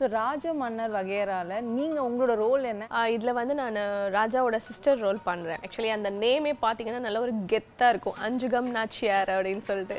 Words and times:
So 0.00 0.06
ராஜ 0.20 0.52
மன்னர் 0.60 0.92
வகையறால 0.96 1.56
நீங்கள் 1.76 2.04
உங்களோட 2.08 2.34
ரோல் 2.42 2.62
என்ன? 2.70 2.84
இதில் 3.14 3.36
வந்து 3.38 3.54
நான் 3.58 3.78
ராஜாவோட 4.14 4.58
சிஸ்டர் 4.68 5.00
ரோல் 5.04 5.18
பண்ணுறேன் 5.26 5.58
ஆக்சுவலி 5.64 5.90
அந்த 5.94 6.10
நேமே 6.22 6.52
பார்த்தீங்கன்னா 6.62 7.00
நல்ல 7.06 7.18
ஒரு 7.24 7.32
கெத்தாக 7.50 7.90
இருக்கும். 7.92 8.16
அஞ்சுகம் 8.26 8.70
நாச்சியார் 8.76 9.30
அப்படின்னு 9.34 9.64
சொல்லிட்டு. 9.70 9.98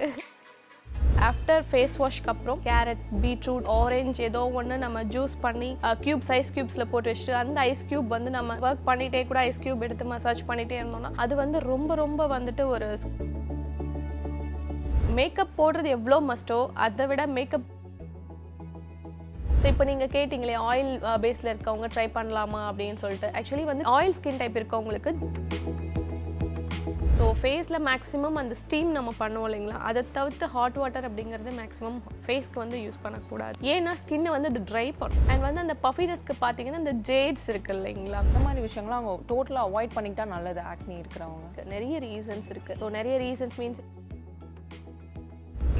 ஆஃப்டர் 1.28 1.66
ஃபேஸ் 1.72 1.98
வாஷ்க்கு 2.02 2.32
அப்புறம் 2.34 2.62
கேரட் 2.68 3.04
பீட்ரூட் 3.24 3.68
ஆரஞ்சு 3.76 4.24
ஏதோ 4.30 4.42
ஒன்று 4.60 4.78
நம்ம 4.86 5.04
ஜூஸ் 5.16 5.36
பண்ணி 5.46 5.70
க்யூப்ஸ் 6.06 6.32
ஐஸ் 6.38 6.52
க்யூப்ஸில் 6.56 6.90
போட்டு 6.94 7.12
வச்சுட்டு 7.12 7.36
அந்த 7.42 7.60
ஐஸ் 7.72 7.86
க்யூப் 7.90 8.08
வந்து 8.16 8.32
நம்ம 8.38 8.56
ஒர்க் 8.68 8.88
பண்ணிகிட்டே 8.90 9.22
கூட 9.28 9.40
ஐஸ் 9.50 9.62
க்யூப் 9.66 9.86
எடுத்து 9.88 10.08
மசாஜ் 10.14 10.42
பண்ணிகிட்டே 10.48 10.80
இருந்தோம்னா 10.82 11.12
அது 11.26 11.36
வந்து 11.36 11.60
ரொம்ப 11.72 11.96
ரொம்ப 11.96 12.28
வந்துட்டு 12.36 12.66
ஒரு 12.68 12.88
மேக்கப் 15.20 15.54
போடுறது 15.60 15.92
எவ்வளோ 15.98 16.20
மஸ்ட்டோ 16.32 16.60
அதை 16.88 17.08
விட 17.08 17.22
மேக்கப் 17.38 17.70
ஸோ 19.62 19.68
இப்போ 19.72 19.84
நீங்கள் 19.90 20.12
கேட்டிங்களே 20.14 20.54
ஆயில் 20.70 20.92
பேஸில் 21.24 21.50
இருக்கவங்க 21.52 21.88
ட்ரை 21.96 22.06
பண்ணலாமா 22.18 22.62
அப்படின்னு 22.70 23.02
சொல்லிட்டு. 23.04 23.28
ஆக்சுவலி 23.40 23.66
வந்து 23.72 23.84
ஆயில் 23.98 24.16
ஸ்கின் 24.20 24.40
டைப் 24.42 24.58
இருக்கவங்களுக்கு 24.60 25.12
ஸோ 27.18 27.26
ஃபேஸில் 27.40 27.78
மேக்ஸிமம் 27.88 28.38
அந்த 28.42 28.54
ஸ்டீம் 28.62 28.90
நம்ம 28.98 29.10
பண்ணுவோம் 29.20 29.48
இல்லைங்களா? 29.48 29.78
அதை 29.90 30.02
தவிர்த்து 30.16 30.46
ஹாட் 30.54 30.78
வாட்டர் 30.82 31.06
அப்படிங்கிறது 31.10 31.52
மேக்ஸிமம் 31.60 31.98
ஃபேஸ்க்கு 32.26 32.62
வந்து 32.64 32.78
யூஸ் 32.86 33.00
பண்ணக்கூடாது. 33.04 33.58
ஏன்னா 33.74 33.92
ஸ்கின்னை 34.02 34.32
வந்து 34.36 34.50
அது 34.52 34.62
ட்ரை 34.72 34.86
பண்ணும். 35.02 35.28
அண்ட் 35.32 35.46
வந்து 35.48 35.64
அந்த 35.66 35.76
பஃபினஸ்க்கு 35.86 36.36
பார்த்தீங்கன்னா 36.44 36.82
இந்த 36.84 36.96
ஜேட்ஸ் 37.10 37.48
இருக்கு 37.54 37.74
இல்லைங்களா? 37.78 38.22
அந்த 38.26 38.40
மாதிரி 38.46 38.62
விஷயங்கள்லாம் 38.68 39.02
அவங்க 39.02 39.28
டோட்டலாக 39.34 39.70
அவாய்ட் 39.70 39.96
பண்ணிக்கிட்டா 39.98 40.28
நல்லது 40.36 40.64
ஆக்னி 40.74 40.96
இருக்கிறவங்க. 41.04 41.68
நிறைய 41.76 42.00
ரீசன்ஸ் 42.10 42.50
இருக்குது 42.56 42.80
ஸோ 42.84 42.90
நிறைய 43.00 43.18
ரீசன்ஸ் 43.28 43.60
மீன்ஸ் 43.64 43.84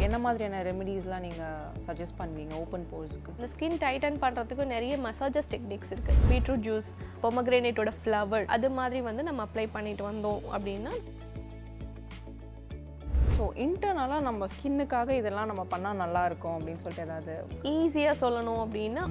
என்ன 0.02 0.18
மாதிரியான 0.20 0.60
ரெமெடிஸ்லாம் 0.64 1.26
நீங்கள் 1.26 1.58
சஜஸ்ட் 1.88 2.18
பண்ணுவீங்க 2.20 2.54
ஓப்பன் 2.58 2.86
போர்ஸ்க்கு 2.92 3.34
இந்த 3.34 3.50
ஸ்கின் 3.52 3.78
டைட்டன் 3.84 4.20
பண்ணுறதுக்கு 4.24 4.66
நிறைய 4.68 4.94
மசாஜஸ் 5.04 5.52
டெக்னிக்ஸ் 5.52 5.92
இருக்குது 5.96 6.24
பீட்ரூட் 6.30 6.66
ஜூஸ் 6.68 6.88
பொமக்ரேனேட்டோட 7.24 7.94
ஃப்ளவர் 8.00 8.46
அது 8.50 8.70
மாதிரி 8.72 9.02
வந்து 9.02 9.24
நம்ம 9.24 9.46
அப்ளை 9.48 9.68
பண்ணிட்டு 9.72 10.06
வந்தோம் 10.10 10.42
அப்படின்னா 10.54 10.94
ஸோ 13.36 13.46
இன்டர்னலாக 13.58 14.22
நம்ம 14.22 14.48
ஸ்கின்னுக்காக 14.48 15.10
இதெல்லாம் 15.14 15.50
நம்ம 15.52 15.64
பண்ணால் 15.72 16.02
நல்லா 16.02 16.24
இருக்கும் 16.26 16.58
அப்படின்னு 16.58 16.84
சொல்லிட்டு 16.84 17.08
ஏதாவது 17.08 17.36
ஈஸியாக 17.74 18.22
சொல்லணும் 18.22 18.62
அப்படின்னா 18.66 19.06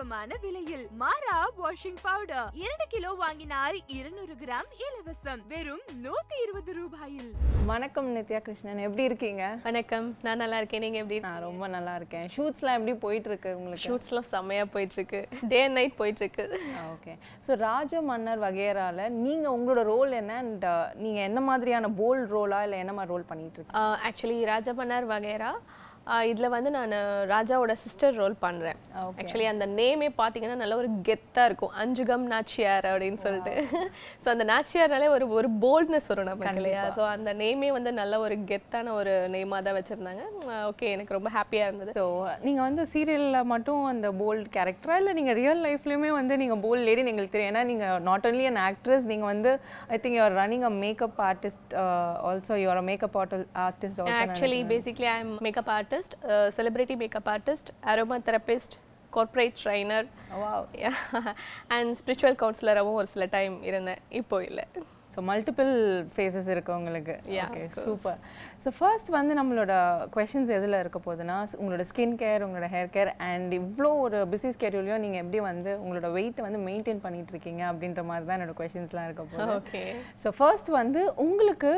சுலபமான 0.00 0.36
விலையில் 0.42 0.84
மாரா 1.00 1.38
வாஷிங் 1.56 1.98
பவுடர் 2.04 2.52
இரண்டு 2.60 2.84
கிலோ 2.92 3.10
வாங்கினால் 3.22 3.76
இருநூறு 3.96 4.34
கிராம் 4.42 4.70
இலவசம். 4.84 5.40
வெறும் 5.50 5.82
நூத்தி 6.04 6.36
இருபது 6.44 6.72
ரூபாயில். 6.78 7.28
வணக்கம் 7.70 8.08
நித்யா 8.14 8.38
கிருஷ்ணன். 8.46 8.80
எப்படி 8.86 9.04
இருக்கீங்க? 9.08 9.42
வணக்கம். 9.66 10.06
நான் 10.26 10.40
நல்லா 10.42 10.60
இருக்கேன். 10.60 10.82
நீங்கள் 10.84 11.02
எப்படி 11.02 11.18
நான் 11.26 11.44
ரொம்ப 11.48 11.66
நல்லா 11.74 11.96
இருக்கேன். 12.00 12.24
ஷூட்ஸ்லாம் 12.36 12.78
எப்படி 12.78 12.94
போயிட்டு 13.04 13.30
இருக்கு 13.32 13.52
உங்களுக்கு? 13.58 13.84
ஷூட்ஸ்லாம் 13.88 14.28
செம்மையாக 14.32 14.70
போயிட்டுருக்கு. 14.76 15.20
டே 15.52 15.60
அண்ட் 15.64 15.78
நைட் 15.80 15.98
போயிட்டுருக்கு. 16.00 16.46
ஓகே 16.94 17.14
ஸோ 17.48 17.58
ராஜ 17.66 18.02
மன்னர் 18.10 18.42
வகையறால 18.46 19.10
நீங்கள் 19.26 19.54
உங்களோட 19.58 19.84
ரோல் 19.92 20.18
என்ன? 20.22 20.38
அண்ட் 20.44 20.66
நீங்கள் 21.04 21.26
என்ன 21.28 21.42
மாதிரியான 21.50 21.92
போல்ட் 22.00 22.34
ரோலா 22.38 22.62
இல்லை 22.68 22.80
என்ன 22.86 22.94
மாதிரி 23.00 23.14
ரோல் 23.14 23.30
பண்ணிட்டு 23.32 23.60
இருக்கீங்க? 23.60 23.84
ஆக்சுவலி 24.10 24.40
ராஜபன்னார் 24.54 25.12
வகைரா 25.14 25.52
இதில் 26.30 26.52
வந்து 26.54 26.70
நான் 26.76 26.92
ராஜாவோட 27.32 27.72
சிஸ்டர் 27.82 28.14
ரோல் 28.20 28.34
பண்ணுறேன். 28.44 28.78
ஆக்சுவலி 29.20 29.46
அந்த 29.50 29.66
நேமே 29.78 30.08
பார்த்தீங்கன்னா 30.20 30.56
நல்ல 30.62 30.76
ஒரு 30.80 30.88
கெத்தாக 31.08 31.48
இருக்கும். 31.48 31.72
அஞ்சுகம் 31.82 32.24
நாச்சியார் 32.32 32.86
அப்படின்னு 32.90 33.20
சொல்லிட்டு. 33.24 33.52
ஸோ 34.22 34.28
அந்த 34.32 34.44
நாச்சியார்னாலே 34.52 35.08
ஒரு 35.16 35.26
ஒரு 35.38 35.48
போல்ட்னஸ் 35.64 36.08
வரும் 36.12 36.28
நமக்கு 36.30 36.60
இல்லையா? 36.62 36.84
ஸோ 36.96 37.02
அந்த 37.14 37.32
நேமே 37.42 37.68
வந்து 37.76 37.92
நல்ல 38.00 38.18
ஒரு 38.24 38.36
கெத்தான 38.50 38.94
ஒரு 39.00 39.12
நேமாக 39.34 39.60
தான் 39.66 39.76
வச்சுருந்தாங்க. 39.78 40.24
ஓகே 40.70 40.88
எனக்கு 40.96 41.16
ரொம்ப 41.18 41.32
ஹாப்பியாக 41.36 41.68
இருந்தது. 41.68 41.94
ஸோ 42.00 42.06
நீங்கள் 42.46 42.66
வந்து 42.68 42.84
சீரியலில் 42.94 43.48
மட்டும் 43.52 43.84
அந்த 43.92 44.10
போல்ட் 44.22 44.50
கேரக்டரா 44.56 44.96
இல்லை 45.02 45.14
நீங்கள் 45.20 45.38
ரியல் 45.42 45.62
லைஃப்லையுமே 45.68 46.12
வந்து 46.20 46.40
நீங்கள் 46.42 46.62
போல்ட் 46.66 46.86
லேடின்னு 46.88 47.14
எங்களுக்கு 47.14 47.36
தெரியும். 47.36 47.52
ஏன்னா 47.54 47.64
நீங்கள் 47.72 48.02
நாட் 48.10 48.28
ஒன்லி 48.30 48.46
அன் 48.52 48.62
ஆக்ட்ரஸ் 48.68 49.08
நீங்கள் 49.12 49.32
வந்து 49.32 49.52
I 49.94 50.00
think 50.02 50.18
you're 50.20 50.36
running 50.42 50.66
a 50.70 50.72
makeup 50.84 51.22
artist 51.30 51.78
also 52.30 52.60
you're 52.64 52.84
makeup 52.90 53.18
artist 53.68 54.02
actually 54.18 54.60
basically 54.74 55.10
I 55.14 55.18
am 55.24 55.34
artist 55.90 56.14
celebrity 56.56 56.94
makeup 57.00 57.28
artist 57.32 57.70
aroma 57.92 58.16
therapist 58.26 58.74
corporate 59.14 59.56
trainer 59.62 60.06
and 61.76 61.90
spiritual 62.00 62.36
கவுன்சிலராகவும் 62.42 62.98
ஒரு 63.00 63.08
சில 63.14 63.26
டைம் 63.34 63.54
இருந்தேன். 63.70 64.00
இப்போ 64.20 64.36
இல்லை. 64.48 64.64
ஸோ 65.14 65.24
மல்டிபிள் 65.30 65.72
ஃபேஸஸ் 66.14 66.48
இருக்கு 66.54 66.72
உங்களுக்கு 66.78 67.14
Yeah, 67.36 67.48
okay. 67.48 67.62
Super 67.84 68.18
so 68.62 68.68
first 68.78 69.10
வந்து 69.16 69.32
நம்மளோட 69.38 69.72
questions 70.14 70.50
எதில் 70.56 70.78
இருக்க 70.80 70.98
போகுதுன்னா 71.06 71.36
உங்களோட 71.60 71.84
ஸ்கின் 71.90 72.14
கேர் 72.22 72.44
உங்களோட 72.46 72.66
ஹேர் 72.74 72.90
கேர் 72.96 73.10
அண்ட் 73.28 73.52
இவ்வளோ 73.58 73.90
ஒரு 74.04 74.18
பிஸி 74.32 74.50
ஸ்கெடியூலையும் 74.56 75.02
நீங்கள் 75.04 75.22
எப்படி 75.24 75.40
வந்து 75.48 75.70
உங்களோட 75.82 76.08
வெயிட்டை 76.16 76.42
வந்து 76.46 76.60
மெயின்டைன் 76.68 77.02
பண்ணிட்டு 77.04 77.32
இருக்கீங்க 77.34 77.62
அப்படின்ற 77.70 78.02
மாதிரி 78.10 78.26
தான் 78.28 78.36
என்னோட 78.38 78.54
கொஷின்ஸ்லாம் 78.60 79.06
இருக்க 79.08 79.24
போகுது. 79.32 79.56
ஓகே 79.58 79.82
ஸோ 80.24 80.30
ஃபர்ஸ்ட் 80.38 80.70
வந்து 80.80 81.02
உங்களுக்கு 81.26 81.72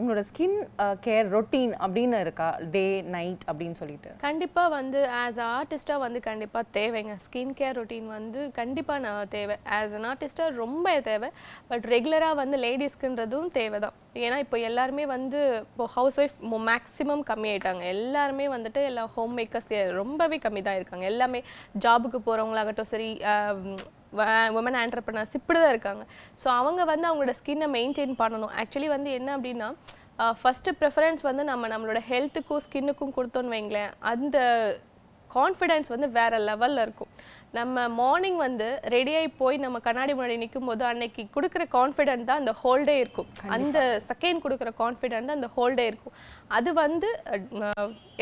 உங்களோட 0.00 0.24
ஸ்கின் 0.30 0.58
கேர் 1.06 1.30
ரொட்டீன் 1.36 1.74
அப்படின்னு 1.86 2.20
இருக்கா? 2.26 2.48
டே 2.76 2.84
நைட் 3.16 3.44
அப்படின்னு 3.50 3.78
சொல்லிட்டு. 3.82 4.10
கண்டிப்பாக 4.26 4.74
வந்து 4.78 5.00
ஆஸ் 5.22 5.40
ஆர்டிஸ்ட்டாக 5.50 6.04
வந்து 6.06 6.22
கண்டிப்பாக 6.30 6.64
தேவைங்க. 6.78 7.16
ஸ்கின் 7.26 7.54
கேர் 7.60 7.76
ரொட்டீன் 7.80 8.08
வந்து 8.18 8.42
கண்டிப்பாக 8.60 9.04
நான் 9.06 9.32
தேவை. 9.36 9.56
ஆஸ் 9.78 9.96
அன் 9.98 10.08
ஆர்டிஸ்ட்டாக 10.12 10.58
ரொம்ப 10.62 10.86
தேவை. 11.10 11.30
பட் 11.70 11.86
ரெகுலராக 11.94 12.40
வந்து 12.42 12.58
லேடிஸ்க்குன்றதும் 12.72 13.48
தேவை 13.56 13.78
தான் 13.84 13.96
ஏன்னா 14.24 14.36
இப்போ 14.44 14.56
எல்லாருமே 14.68 15.04
வந்து 15.14 15.40
இப்போ 15.70 15.84
ஹவுஸ் 15.94 16.18
ஒய்ஃப் 16.22 16.36
மேக்ஸிமம் 16.68 17.22
கம்மி 17.30 17.48
ஆயிட்டாங்க 17.52 17.82
எல்லாருமே 17.94 18.46
வந்துட்டு 18.54 18.80
எல்லா 18.90 19.02
ஹோம் 19.16 19.34
மேக்கர்ஸ் 19.38 19.72
ரொம்பவே 20.00 20.36
கம்மி 20.44 20.60
தான் 20.68 20.78
இருக்காங்க. 20.80 21.04
எல்லாமே 21.12 21.40
ஜாபுக்கு 21.84 22.18
போகிறவங்களாகட்டும் 22.28 22.90
சரி 22.92 23.08
உமன் 24.60 24.78
ஆண்டர்பனர்ஸ் 24.82 25.36
இப்படி 25.40 25.58
தான் 25.60 25.74
இருக்காங்க. 25.74 26.02
ஸோ 26.42 26.46
அவங்க 26.60 26.80
வந்து 26.92 27.08
அவங்களோட 27.10 27.34
ஸ்கின்னை 27.40 27.68
மெயின்டைன் 27.76 28.14
பண்ணணும். 28.22 28.54
ஆக்சுவலி 28.62 28.88
வந்து 28.96 29.10
என்ன 29.18 29.28
அப்படின்னா 29.36 29.68
ஃபஸ்ட்டு 30.40 30.76
ப்ரிஃபரன்ஸ் 30.80 31.22
வந்து 31.28 31.42
நம்ம 31.50 31.68
நம்மளோட 31.74 32.00
ஹெல்த்துக்கும் 32.10 32.64
ஸ்கின்னுக்கும் 32.66 33.14
கொடுத்தோன்னு 33.18 33.54
வைங்களேன் 33.56 33.92
அந்த 34.12 34.38
கான்ஃபிடென்ஸ் 35.36 35.92
வந்து 35.94 36.08
வேறு 36.18 36.38
லெவலில் 36.48 36.84
இருக்கும். 36.86 37.12
நம்ம 37.58 37.82
மார்னிங் 38.00 38.38
வந்து 38.44 38.68
ரெடியாகி 38.94 39.28
போய் 39.40 39.56
நம்ம 39.64 39.78
கண்ணாடி 39.86 40.12
முன்னாடி 40.16 40.36
நிற்கும் 40.42 40.68
போது 40.70 40.82
அன்னைக்கு 40.90 41.22
கொடுக்குற 41.34 41.64
கான்ஃபிடென்ட் 41.74 42.28
தான் 42.28 42.40
அந்த 42.42 42.52
ஹோல்டே 42.62 42.94
இருக்கும். 43.04 43.28
அந்த 43.56 43.78
செகண்ட் 44.10 44.42
கொடுக்குற 44.44 44.70
கான்ஃபிடென்ட் 44.82 45.28
தான் 45.30 45.38
அந்த 45.40 45.50
ஹோல்டே 45.56 45.86
இருக்கும். 45.90 46.14
அது 46.58 46.72
வந்து 46.84 47.08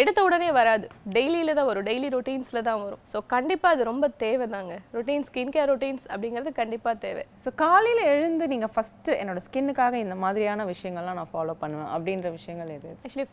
எடுத்த 0.01 0.19
உடனே 0.25 0.49
வராது. 0.57 0.87
டெய்லியில் 1.15 1.55
தான் 1.55 1.69
வரும். 1.69 1.87
டெய்லி 1.87 2.09
ரொட்டீன்ஸில் 2.15 2.61
தான் 2.63 2.83
வரும். 2.83 3.03
ஸோ 3.11 3.19
கண்டிப்பாக 3.31 3.75
அது 3.75 3.85
ரொம்ப 3.89 4.07
தேவைதாங்க. 4.23 4.75
ரொட்டீன் 4.97 5.25
ஸ்கின் 5.27 5.53
கேர் 5.55 5.71
ரொட்டீன்ஸ் 5.71 6.07
அப்படிங்கிறது 6.11 6.29
கண்டிப்பாக 6.57 6.97
தேவை. 7.03 7.25
ஸோ 7.45 7.51
காலையில் 7.61 8.03
எழுந்து 8.13 8.47
நீங்கள் 8.49 8.73
ஃபஸ்ட்டு 8.75 9.17
என்னோட 9.21 9.41
ஸ்கின்னுக்காக 9.47 9.69
இந்த 10.01 10.17
மாதிரியான 10.23 10.39
விஷயங்கள்லாம் 10.71 11.19
நான் 11.19 11.33
ஃபாலோ 11.33 11.55
பண்ணுவேன். 11.61 11.91
அப்படின்ற 11.95 12.09
விஷயங்கள் 12.33 12.49
எது? 12.77 12.93
ஆக்சுவலி 13.03 13.29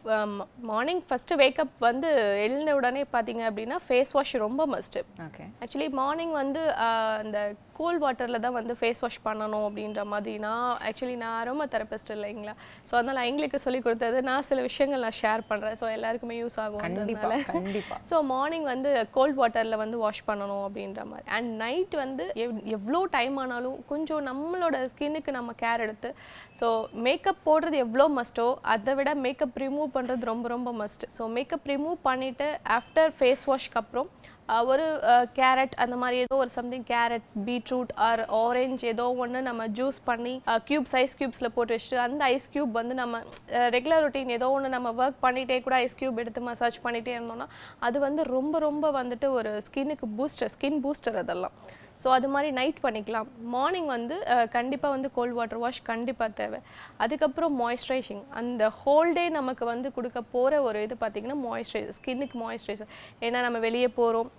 மார்னிங் 0.68 1.04
ஃபஸ்ட்டு 1.08 1.40
வேக்கப் 1.40 1.56
வந்து 1.86 2.10
எழுந்த 2.46 2.70
உடனே 2.78 3.04
பார்த்தீங்க 3.12 3.44
அப்படின்னா 3.50 3.80
ஃபேஸ் 3.86 4.14
வாஷ் 4.14 4.36
ரொம்ப 4.40 4.62
மஸ்ட்டு 4.70 5.04
ஓகே 5.26 5.46
ஆக்சுவலி 5.62 5.90
மார்னிங் 5.98 6.34
வந்து 6.38 6.54
ஆஹ், 6.86 7.20
இந்த 7.24 7.40
கோல்ட் 7.80 8.02
வாட்டரில் 8.04 8.44
தான் 8.46 8.56
வந்து 8.58 8.74
ஃபேஸ் 8.80 9.02
வாஷ் 9.04 9.20
பண்ணணும் 9.28 9.66
அப்படின்ற 9.68 10.02
மாதிரி 10.12 10.34
நான் 10.46 10.68
ஆக்சுவலி 10.90 11.16
நான் 11.24 11.38
அரோமா 11.42 11.66
தெரபிஸ்ட் 11.76 12.12
இல்லைங்களா? 12.16 12.54
ஸோ 12.90 12.94
அதனால் 13.00 13.28
எங்களுக்கு 13.30 13.60
சொல்லி 13.66 13.80
கொடுத்தது 13.86 14.18
நான் 14.30 14.48
சில 14.50 14.62
விஷயங்கள் 14.68 15.04
நான் 15.06 15.18
ஷேர் 15.22 15.44
பண்ணுறேன் 15.50 15.78
ஸோ 15.82 15.88
எல்லாருக்குமே 15.98 16.38
யூஸ் 16.42 16.58
ஆகும் 16.64 16.84
கண்டிப்பா 16.86 17.30
கண்டிப்பா. 17.52 17.98
ஸோ 18.12 18.16
மார்னிங் 18.34 18.68
வந்து 18.74 18.92
கோல்ட் 19.18 19.38
வாட்டரில் 19.42 19.82
வந்து 19.84 20.00
வாஷ் 20.04 20.24
பண்ணணும் 20.30 20.64
அப்படின்ற 20.68 21.02
மாதிரி. 21.12 21.28
அண்ட் 21.38 21.52
நைட் 21.64 21.96
வந்து 22.04 22.26
எவ் 22.46 22.56
எவ்வளோ 22.78 23.02
டைம் 23.18 23.38
ஆனாலும் 23.44 23.78
கொஞ்சம் 23.92 24.24
நம்மளோட 24.30 24.76
ஸ்கின்னுக்கு 24.94 25.34
நம்ம 25.38 25.54
கேர் 25.64 25.86
எடுத்து 25.88 26.12
ஸோ 26.62 26.70
மேக்கப் 27.08 27.44
போடுறது 27.48 27.78
எவ்வளோ 27.86 28.08
மஸ்ட்டோ 28.18 28.48
அதை 28.76 28.96
விட 29.00 29.10
மேக்கப் 29.26 29.60
ரிமூவ் 29.64 29.90
பண்ணுறது 29.98 30.32
ரொம்ப 30.32 30.48
ரொம்ப 30.56 30.72
மஸ்ட் 30.82 31.06
ஸோ 31.18 31.26
மேக்கப் 31.38 31.70
ரிமூவ் 31.74 31.98
பண்ணிவிட்டு 32.10 32.48
ஆஃப்டர் 32.78 33.12
ஃபேஸ் 33.18 33.46
வாஷ்க்கு 33.52 33.80
அப்புறம் 33.82 34.10
ஒரு 34.72 34.86
கேரட் 35.38 35.74
அந்த 35.84 35.96
மாதிரி 35.96 36.18
ஏதோ 36.26 36.36
ஒரு 36.44 36.52
something 36.58 36.86
carrot 36.92 37.26
beetroot 37.48 37.92
or 38.08 38.22
orange 38.42 38.86
ஏதோ 38.88 39.06
ஒன்று 39.24 39.40
நம்ம 39.48 39.68
ஜூஸ் 39.80 40.00
பண்ணி 40.06 40.34
க்யூப்ஸ் 40.70 40.96
ஐஸ் 41.02 41.18
க்யூப்ஸில் 41.20 41.54
போட்டு 41.56 41.76
வச்சுட்டு 41.76 42.00
அந்த 42.06 42.22
ஐஸ் 42.36 42.48
க்யூப் 42.54 42.72
வந்து 42.72 42.96
நம்ம 43.02 43.22
ரெகுலர் 43.76 44.04
ரொட்டீன் 44.06 44.36
ஏதோ 44.38 44.50
ஒன்று 44.50 44.76
நம்ம 44.76 44.94
ஒர்க் 45.04 45.20
பண்ணிகிட்டே 45.26 45.58
கூட 45.62 45.76
ஐஸ் 45.86 45.98
க்யூப் 46.02 46.22
எடுத்து 46.24 46.44
மசாஜ் 46.50 46.80
பண்ணிகிட்டே 46.86 47.16
இருந்தோம்னா 47.18 47.48
அது 47.80 48.00
வந்து 48.00 48.24
ரொம்ப 48.36 48.60
ரொம்ப 48.60 48.92
வந்துட்டு 49.02 49.30
ஒரு 49.40 49.52
ஸ்கின்னுக்கு 49.68 50.10
பூஸ்டர் 50.20 50.54
ஸ்கின் 50.56 50.82
பூஸ்டர் 50.86 51.20
அதெல்லாம். 51.24 51.56
ஸோ 52.02 52.08
அது 52.16 52.28
மாதிரி 52.34 52.50
நைட் 52.60 52.80
பண்ணிக்கலாம். 52.86 53.28
மார்னிங் 53.56 53.90
வந்து 53.96 54.16
கண்டிப்பாக 54.58 54.96
வந்து 54.96 55.10
கோல்ட் 55.18 55.36
வாட்டர் 55.38 55.62
வாஷ் 55.64 55.82
கண்டிப்பாக 55.92 56.32
தேவை. 56.42 56.60
அதுக்கப்புறம் 57.04 57.56
மாய்ஸ்சரைசிங் 57.62 58.24
அந்த 58.42 58.64
ஹோல் 58.82 59.12
டே 59.20 59.26
நமக்கு 59.40 59.66
வந்து 59.74 59.90
கொடுக்க 59.98 60.22
போகிற 60.36 60.62
ஒரு 60.68 60.82
இது 60.88 60.98
பார்த்திங்கன்னா 61.04 61.40
மாய்ஸ்சரைசர் 61.48 61.98
ஸ்கின்னுக்கு 62.00 62.38
மாய்ஸ்சரைசர் 62.44 62.92
ஏன்னா 63.28 63.42
நம்ம 63.48 63.62
வெளியே 63.68 63.90
போகிறோம் 64.02 64.32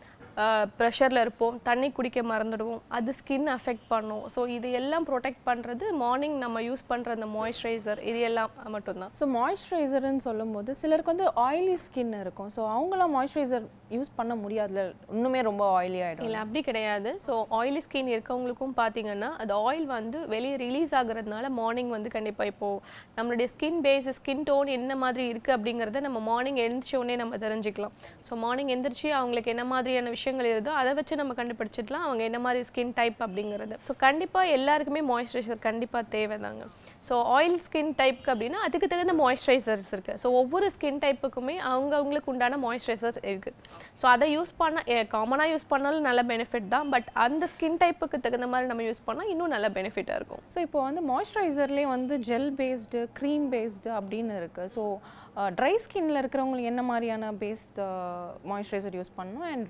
ப்ரெஷரில் 0.79 1.21
இருப்போம் 1.23 1.57
தண்ணி 1.69 1.89
குடிக்க 1.97 2.21
மறந்துடுவோம் 2.33 2.83
அது 2.97 3.13
ஸ்கின் 3.21 3.49
அஃபெக்ட் 3.55 3.87
பண்ணும். 3.93 4.25
ஸோ 4.35 4.41
இது 4.57 4.69
எல்லாம் 4.81 5.07
ப்ரொடெக்ட் 5.09 5.43
பண்ணுறது 5.49 5.85
மார்னிங் 6.03 6.37
நம்ம 6.45 6.61
யூஸ் 6.69 6.85
பண்ணுற 6.91 7.17
அந்த 7.19 7.29
மாய்ஸ்சரைசர் 7.37 8.01
இது 8.11 8.21
எல்லாம் 8.29 8.53
மட்டும்தான். 8.75 9.13
ஸோ 9.21 9.27
மாய்ஸ்சரைசர்னு 9.39 10.23
சொல்லும்போது 10.29 10.77
சிலருக்கு 10.83 11.13
வந்து 11.15 11.29
ஆயிலி 11.47 11.77
ஸ்கின் 11.87 12.15
இருக்கும். 12.25 12.51
ஸோ 12.57 12.63
அவங்களாம் 12.75 13.15
மாய்ஸ்சரைசர் 13.17 13.67
யூஸ் 13.97 14.13
பண்ண 14.19 14.33
முடியாதுல. 14.43 14.85
இன்னுமே 15.17 15.43
ரொம்ப 15.49 15.65
ஆயிலி 15.79 16.01
ஆகிடும் 16.07 16.27
இல்லை 16.29 16.41
அப்படி 16.45 16.63
கிடையாது. 16.69 17.11
ஸோ 17.27 17.33
ஆயிலி 17.61 17.83
ஸ்கின் 17.87 18.13
இருக்கவங்களுக்கும் 18.15 18.77
பார்த்தீங்கன்னா 18.83 19.31
அது 19.43 19.55
ஆயில் 19.69 19.87
வந்து 19.97 20.21
வெளியே 20.35 20.57
ரிலீஸ் 20.65 20.95
ஆகுறதுனால 21.01 21.51
மார்னிங் 21.61 21.93
வந்து 21.97 22.11
கண்டிப்பாக 22.17 22.53
இப்போது 22.53 22.81
நம்மளுடைய 23.19 23.49
ஸ்கின் 23.55 23.81
பேஸ் 23.89 24.11
ஸ்கின் 24.19 24.47
டோன் 24.51 24.71
என்ன 24.79 24.93
மாதிரி 25.05 25.27
இருக்குது 25.33 25.57
அப்படிங்கிறத 25.57 26.05
நம்ம 26.09 26.19
மார்னிங் 26.31 26.63
எழுந்திரிச்ச 26.65 26.97
உடனே 27.03 27.19
நம்ம 27.25 27.37
தெரிஞ்சுக்கலாம். 27.47 27.95
ஸோ 28.29 28.35
மார்னிங் 28.45 28.73
எந்திரிச்சு 28.77 29.09
அவங்களுக்கு 29.19 29.53
என்ன 29.57 29.67
மாதிரியான 29.75 30.15
விஷயங்கள் 30.29 30.51
இருக்குதோ 30.51 30.73
அதை 30.81 30.91
வச்சு 30.99 31.21
நம்ம 31.21 31.35
கண்டுபிடிச்சிடலாம். 31.39 32.05
அவங்க 32.07 32.23
என்ன 32.29 32.39
மாதிரி 32.47 32.61
ஸ்கின் 32.69 32.93
டைப் 32.99 33.19
அப்படிங்கிறது. 33.27 33.75
ஸோ 33.87 33.93
கண்டிப்பாக 34.05 34.55
எல்லாருக்குமே 34.57 35.01
மாய்ஸ்சரைசர் 35.11 35.67
கண்டிப்பாக 35.69 36.11
தேவைதாங்க. 36.17 36.65
ஸோ 37.09 37.17
ஆயில் 37.37 37.57
ஸ்கின் 37.67 37.93
டைப்க்கு 37.99 38.31
அப்படின்னா 38.33 38.61
அதுக்கு 38.67 38.87
தகுந்த 38.93 39.15
மாய்ஸ்சரைசர்ஸ் 39.21 39.91
இருக்குது 39.95 40.19
ஸோ 40.23 40.31
ஒவ்வொரு 40.41 40.67
ஸ்கின் 40.77 41.01
டைப்புக்குமே 41.05 41.57
அவங்க 41.73 41.93
அவங்களுக்கு 41.99 42.33
உண்டான 42.33 42.59
மாய்ஸ்சரைசர்ஸ் 42.65 43.21
இருக்குது 43.31 43.57
ஸோ 44.01 44.07
அதை 44.15 44.29
யூஸ் 44.37 44.53
பண்ண 44.63 45.05
காமனாக 45.15 45.53
யூஸ் 45.53 45.69
பண்ணாலும் 45.73 46.09
நல்ல 46.09 46.23
பெனிஃபிட் 46.33 46.69
தான். 46.75 46.89
பட் 46.95 47.09
அந்த 47.27 47.45
ஸ்கின் 47.55 47.79
டைப்புக்கு 47.85 48.25
தகுந்த 48.27 48.49
மாதிரி 48.55 48.71
நம்ம 48.73 48.85
யூஸ் 48.89 49.07
பண்ணால் 49.11 49.31
இன்னும் 49.35 49.55
நல்ல 49.57 49.71
பெனிஃபிட்டாக 49.79 50.19
இருக்கும். 50.21 50.43
ஸோ 50.55 50.59
இப்போ 50.67 50.81
வந்து 50.89 51.03
மாய்ஸ்சரைசர்லேயே 51.13 51.89
வந்து 51.97 52.17
ஜெல் 52.31 52.51
பேஸ்டு 52.61 53.07
க்ரீம் 53.21 53.47
பேஸ்டு 53.55 53.95
அப்படின்னு 54.01 54.35
இருக்குது 54.43 54.75
ஸோ 54.77 54.85
ட்ரை 55.59 55.73
ஸ்கின்ல 55.83 56.21
இருக்கிறவங்களுக்கு 56.21 56.71
என்ன 56.71 56.83
மாதிரியான 56.89 57.27
பேஸ்ட் 57.43 57.77
மாய்ஸ்சரைசர் 58.51 58.97
யூஸ் 58.99 59.13
பண்ணணும்? 59.19 59.45
அண்ட் 59.51 59.67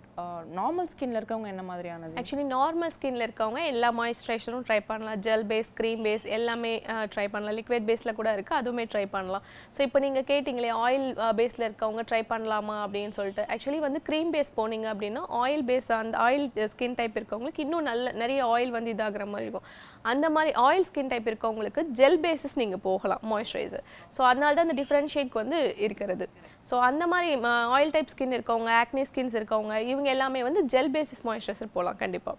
நார்மல் 0.59 0.89
ஸ்கின்ல 0.93 1.19
இருக்கிறவங்க 1.21 1.51
என்ன 1.55 1.65
மாதிரியானது 1.71 2.17
ஆக்சுவலி 2.21 2.47
நார்மல் 2.55 2.95
ஸ்கின்ல 2.95 3.27
இருக்கவங்க 3.27 3.63
எல்லா 3.73 3.89
மாய்ஸ்சரைசரும் 3.99 4.65
ட்ரை 4.69 4.79
பண்ணலாம். 4.91 5.21
ஜெல் 5.27 5.45
பேஸ் 5.51 5.71
க்ரீம் 5.81 6.03
பேஸ் 6.07 6.25
எல்லாமே 6.37 6.73
ட்ரை 7.19 7.29
பண்ணலாம். 7.35 7.59
லிக்விட் 7.61 7.87
பேஸில் 7.91 8.17
கூட 8.21 8.29
இருக்குது 8.39 8.61
அதுவுமே 8.63 8.87
ட்ரை 8.95 9.05
பண்ணலாம். 9.17 9.45
ஸோ 9.77 9.83
இப்போ 9.89 9.99
நீங்கள் 10.07 10.27
கேட்டிங்களே 10.33 10.73
ஆயில் 10.87 11.07
பேஸில் 11.41 11.67
இருக்கவங்க 11.69 12.05
ட்ரை 12.11 12.23
பண்ணலாமா 12.33 12.79
அப்படின்னு 12.87 13.15
சொல்லிட்டு. 13.21 13.45
ஆக்சுவலி 13.55 13.81
வந்து 13.89 14.03
க்ரீம் 14.09 14.33
பேஸ் 14.37 14.51
போனீங்க 14.59 14.89
அப்படின்னா 14.95 15.23
ஆயில் 15.43 15.65
பேஸ் 15.71 15.89
அந்த 16.01 16.17
ஆயில் 16.27 16.47
ஸ்கின் 16.75 16.99
டைப் 17.01 17.17
இருக்கவங்களுக்கு 17.21 17.65
இன்னும் 17.67 17.87
நல்ல 17.91 18.13
நிறைய 18.23 18.41
ஆயில் 18.55 18.75
வந்து 18.79 18.93
இதாகிற 18.97 19.27
மாதிரி 19.33 19.47
இருக்கும். 19.49 19.69
அந்த 20.13 20.27
மாதிரி 20.35 20.51
ஆயில் 20.67 20.87
ஸ்கின் 20.89 21.11
டைப் 21.13 21.29
இருக்கவங்களுக்கு 21.31 21.81
ஜெல் 22.01 22.21
பேஸஸ் 22.25 22.57
நீங்கள் 22.61 22.83
போகலாம் 22.89 23.23
மாய்ஸ்சரைசர் 23.31 23.85
ஸோ 24.17 24.21
அதனால 24.31 24.53
தான் 24.59 24.67
அந்த 24.69 24.77
டிஃப்ரென்ஷியேட் 24.83 25.33
வந்து 25.43 25.59
இருக்கிறது. 25.87 26.27
ஸோ 26.69 26.77
அந்த 26.89 27.05
மாதிரி 27.13 27.29
ஆயில் 27.77 27.93
டைப் 27.95 28.11
ஸ்கின் 28.13 28.35
இருக்கவங்க 28.37 28.71
ஆக்னி 28.83 29.03
ஸ்கின்ஸ் 29.11 29.37
இருக்கவங்க 29.39 29.75
இவங்க 29.93 30.09
எல்லாமே 30.15 30.41
வந்து 30.49 30.61
ஜெல் 30.73 30.91
பேசிஸ் 30.97 31.23
மாய்ஸ்சரைசர் 31.29 31.75
போகலாம் 31.77 31.99
கண்டிப்பாக 32.03 32.37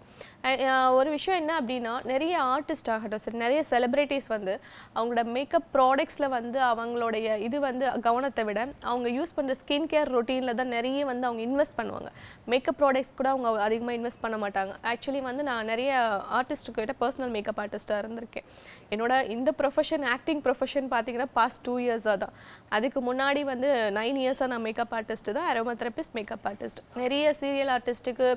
ஒரு 1.00 1.10
விஷயம் 1.18 1.40
என்ன 1.42 1.52
அப்படின்னா 1.62 1.94
நிறைய 2.12 2.36
ஆர்டிஸ்ட் 2.56 2.92
ஆகட்டும் 2.96 3.24
சரி 3.26 3.40
நிறைய 3.46 3.62
செலிப்ரிட்டிஸ் 3.72 4.30
வந்து 4.36 4.54
அவங்களோட 4.95 5.24
மேக்கப் 5.38 5.68
ப்ராடக்ட்ஸில் 5.75 6.30
வந்து 6.38 6.60
அவங்களுடைய 6.71 7.38
இது 7.48 7.57
வந்து 7.68 7.86
கவனத்தை 8.07 8.44
விட 8.50 8.60
அவங்க 8.92 9.07
யூஸ் 9.18 9.36
பண்ணுற 9.38 9.56
ஸ்கின் 9.62 9.88
கேர் 9.94 10.12
ரொட்டீனில் 10.16 10.57
தான் 10.62 10.74
நிறைய 10.77 11.06
வந்து 11.12 11.27
அவங்க 11.30 11.44
இன்வெஸ்ட் 11.48 11.77
பண்ணுவாங்க. 11.80 12.12
மேக்கப் 12.54 12.80
ப்ராடக்ட்ஸ் 12.81 13.16
கூட 13.19 13.30
அவங்க 13.33 13.63
அதிகமாக 13.68 13.98
இன்வெஸ்ட் 14.00 14.24
பண்ண 14.25 14.38
மாட்டாங்க. 14.45 14.74
ஆக்சுவலி 14.92 15.21
வந்து 15.30 15.44
நான் 15.50 15.69
நிறைய 15.74 15.92
ஆர்டிஸ்ட்டுக்கிட்ட 16.39 16.95
பர்சனல் 17.04 17.33
மேக்கப் 17.38 17.62
ஆர்டிஸ்ட்டாக 17.63 18.01
இருந்திருக்கேன். 18.04 18.48
என்னோட 18.94 19.13
இந்த 19.36 19.50
ப்ரொஃபஷன் 19.62 20.06
ஆக்டிங் 20.16 20.42
ப்ரொஃபஷன் 20.48 20.89
பார்த்தீங்கன்னா 20.94 21.30
பாஸ்ட் 21.39 21.63
டூ 21.68 21.75
இயர்ஸாக 21.86 22.18
தான். 22.24 22.36
அதுக்கு 22.77 23.00
முன்னாடி 23.10 23.44
வந்து 23.54 23.69
நைன் 24.00 24.19
இயர்ஸாக 24.24 24.50
நான் 24.54 24.66
மேக்கப் 24.68 24.95
ஆர்டிஸ்ட்டு 25.00 25.36
தான் 25.39 25.50
அரோமா 25.51 25.75
தெரப்பிஸ்ட் 25.83 26.16
மேக்கப் 26.19 26.48
ஆர்டிஸ்ட் 26.51 26.81
நிறைய 27.04 27.33
serial 27.42 27.71
ஆர்டிஸ்ட்டுக்கு 27.77 28.27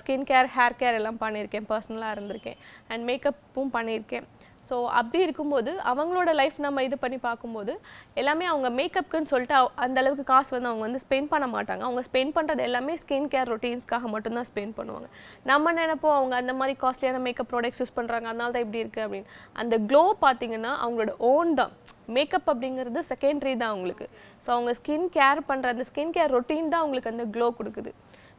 skin 0.00 0.26
care 0.30 0.50
hair 0.56 0.78
care 0.82 0.98
எல்லாம் 1.00 1.20
பண்ணியிருக்கேன் 1.24 1.66
பர்சனலாக 1.72 2.14
இருந்திருக்கேன். 2.16 2.58
அண்ட் 2.92 3.04
மேக்கப்பும் 3.10 3.72
பண்ணியிருக்கேன் 3.76 4.26
ஸோ 4.68 4.76
அப்படி 5.00 5.18
இருக்கும்போது 5.26 5.72
அவங்களோட 5.90 6.30
லைஃப் 6.40 6.56
நம்ம 6.66 6.82
இது 6.88 6.96
பண்ணி 7.04 7.18
பார்க்கும்போது 7.26 7.72
எல்லாமே 8.20 8.46
அவங்க 8.52 8.70
மேக்கப்புக்குன்னு 8.78 9.30
சொல்லிட்டு 9.32 9.56
அந்த 9.86 9.96
அளவுக்கு 10.02 10.24
காசு 10.32 10.50
வந்து 10.56 10.70
அவங்க 10.70 10.84
வந்து 10.88 11.02
ஸ்பெண்ட் 11.06 11.30
பண்ண 11.34 11.48
மாட்டாங்க. 11.56 11.82
அவங்க 11.88 12.02
ஸ்பெண்ட் 12.08 12.34
பண்ணுறது 12.38 12.66
எல்லாமே 12.68 12.96
ஸ்கின் 13.02 13.28
கேர் 13.34 13.50
ரொட்டீன்ஸ்க்காக 13.54 14.08
மட்டும்தான் 14.14 14.48
ஸ்பெண்ட் 14.52 14.76
பண்ணுவாங்க. 14.80 15.08
நம்ம 15.52 15.72
நினைப்போம் 15.80 16.16
அவங்க 16.18 16.36
அந்த 16.42 16.54
மாதிரி 16.60 16.76
காஸ்ட்லியான 16.84 17.22
மேக்கப் 17.28 17.50
ப்ராடக்ட்ஸ் 17.52 17.82
யூஸ் 17.82 17.96
பண்ணுறாங்க 18.00 18.28
அதனால 18.32 18.50
தான் 18.56 18.66
இப்படி 18.66 18.82
இருக்குது 18.84 19.06
அப்படின்னு. 19.06 19.30
அந்த 19.62 19.76
க்ளோ 19.92 20.04
பார்த்தீங்கன்னா 20.26 20.74
அவங்களோட 20.84 21.14
ஓன் 21.32 21.52
தான். 21.62 21.74
மேக்கப் 22.16 22.48
அப்படிங்கிறது 22.52 23.02
செகண்டரி 23.12 23.54
தான் 23.62 23.72
அவங்களுக்கு. 23.74 24.08
ஸோ 24.44 24.50
அவங்க 24.56 24.72
ஸ்கின் 24.80 25.08
கேர் 25.18 25.46
பண்ணுற 25.50 25.74
அந்த 25.74 25.86
ஸ்கின் 25.90 26.14
கேர் 26.18 26.34
ரொட்டீன் 26.38 26.72
தான் 26.74 26.82
அவங்களுக்கு 26.84 27.12
அந்த 27.14 27.26
க்ளோ 27.36 27.48
கொடுக்குது. 27.60 27.92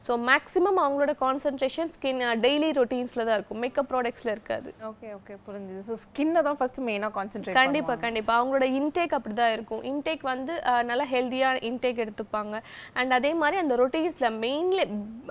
ஸோ 0.06 0.13
மேக்ஸிமம் 0.27 0.77
அவங்களோட 0.81 1.13
கான்சன்ட்ரேஷன் 1.21 1.89
ஸ்கின் 1.95 2.21
டெய்லி 2.44 2.68
ரொட்டீன்ஸில் 2.77 3.24
தான் 3.27 3.36
இருக்கும். 3.38 3.60
மேக்கப் 3.63 3.89
ப்ராடக்ட்ஸில் 3.89 4.31
இருக்காது. 4.33 4.69
ஓகே 4.89 5.07
ஓகே 5.18 5.33
புரிஞ்சுது. 5.48 5.81
ஸோ 5.88 5.95
ஸ்கின்னை 6.04 6.42
தான் 6.48 6.57
ஃபர்ஸ்ட் 6.60 6.80
மெயினாக 6.88 7.12
கான்சென்ட்ரேட் 7.18 7.57
கண்டிப்பா 7.60 7.95
கண்டிப்பா. 8.06 8.33
அவங்களோட 8.39 8.68
இன்டேக் 8.80 9.16
அப்படிதான் 9.18 9.54
இருக்கும். 9.57 9.81
இன்டேக் 9.92 10.24
வந்து 10.31 10.54
நல்லா 10.89 11.07
ஹெல்த்தியா 11.13 11.50
இன்டேக் 11.69 12.01
எடுத்துப்பாங்க. 12.06 12.56
அண்ட் 13.01 13.16
அதே 13.19 13.31
மாதிரி 13.42 13.60
அந்த 13.63 13.75
ரொட்டீன்ஸ்ல 13.83 14.30
மெயின்லி 14.45 14.83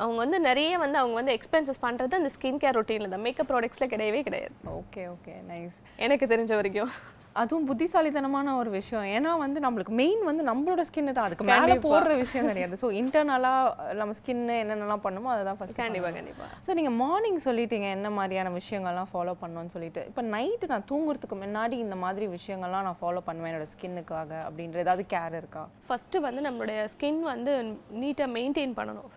அவங்க 0.05 0.19
வந்து 0.25 0.41
நிறைய 0.49 0.79
வந்து 0.85 1.01
அவங்க 1.03 1.17
வந்து 1.21 1.37
எக்ஸ்பென்சஸ் 1.39 1.85
பண்றது 1.87 2.21
அந்த 2.23 2.33
ஸ்கின் 2.39 2.63
கேர் 2.65 2.79
ரொட்டீன்ல 2.81 3.11
தான். 3.15 3.27
மேக்கப் 3.29 3.51
ப்ராடக்ட்ஸ்ல 3.53 3.89
கிடையவே 3.95 4.23
கிடையாது. 4.29 4.55
ஓகே 4.81 5.05
ஓகே 5.15 5.37
நைஸ் 5.53 5.79
எனக்கு 6.07 6.29
தெரிஞ்ச 6.35 6.53
வரைக்கும். 6.61 6.93
அதுவும் 7.41 7.67
புத்திசாலித்தனமான 7.71 8.55
ஒரு 8.61 8.71
விஷயம். 8.77 9.07
ஏன்னா 9.17 9.31
வந்து 9.43 9.59
நம்மளுக்கு 9.65 9.95
மெயின் 10.01 10.23
வந்து 10.29 10.43
நம்மளோட 10.51 10.83
ஸ்கின் 10.89 11.11
தான். 11.17 11.27
அதுக்கு 11.29 11.47
மேலே. 11.51 11.77
போடுற 11.87 12.13
விஷயம் 12.23 12.49
கிடையாது. 12.51 12.77
ஸோ 12.83 12.89
இன்டர்னலாக 13.01 13.95
நம்ம 14.01 14.15
ஸ்கின் 14.19 14.45
என்னென்னலாம் 14.63 15.05
பண்ணுமோ 15.07 15.31
அதை 15.35 15.43
தான் 15.49 15.59
ஃபஸ்ட் 15.61 15.81
கண்டிப்பா 15.83 16.11
கண்டிப்பா. 16.19 16.47
ஸோ 16.67 16.77
நீங்கள் 16.79 16.97
மார்னிங் 17.03 17.41
சொல்லிட்டீங்க 17.49 17.89
என்ன 17.97 18.11
மாதிரியான 18.19 18.53
விஷயங்கள்லாம் 18.61 19.11
ஃபாலோ 19.13 19.35
பண்ணணும்னு 19.43 19.75
சொல்லிட்டு. 19.77 20.05
இப்போ 20.13 20.25
நைட்டு 20.35 20.73
நான் 20.73 20.87
தூங்குறதுக்கு 20.93 21.39
முன்னாடி 21.45 21.79
இந்த 21.87 21.99
மாதிரி 22.05 22.29
விஷயங்கள்லாம் 22.37 22.87
நான் 22.89 23.01
ஃபாலோ 23.03 23.23
பண்ணுவேன் 23.29 23.53
என்னோட 23.53 23.69
ஸ்கின்னுக்காக 23.75 24.31
அப்படின்ற 24.47 24.85
ஏதாவது 24.87 25.05
கேர் 25.15 25.39
இருக்கா? 25.41 25.65
ஃபஸ்ட்டு 25.91 26.25
வந்து 26.29 26.43
நம்மளுடைய 26.49 26.81
ஸ்கின் 26.95 27.23
வந்து 27.33 27.55
நீட்டாக 28.03 28.31
மெயின்டைன் 28.39 28.75
பண்ணணும். 28.81 29.11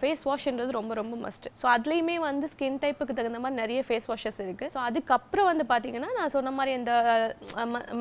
ஃபேஸ் 0.00 0.22
வாஷ்ன்றது 0.28 0.72
ரொம்ப 0.80 0.92
ரொம்ப 0.98 1.14
மஸ்ட் 1.24 1.46
ஸோ 1.60 1.66
அதுலேயுமே 1.74 2.16
வந்து 2.28 2.46
ஸ்கின் 2.54 2.80
டைப்புக்கு 2.82 3.14
தகுந்த 3.18 3.38
மாதிரி 3.44 3.60
நிறைய 3.62 3.80
ஃபேஸ் 3.86 4.08
வாஷஸ் 4.10 4.40
இருக்குது 4.46 4.72
ஸோ 4.74 4.78
அதுக்கப்புறம் 4.88 5.48
வந்து 5.50 5.64
பார்த்தீங்கன்னா 5.70 6.10
நான் 6.18 6.32
சொன்ன 6.34 6.52
மாதிரி 6.58 6.72
இந்த 6.80 6.92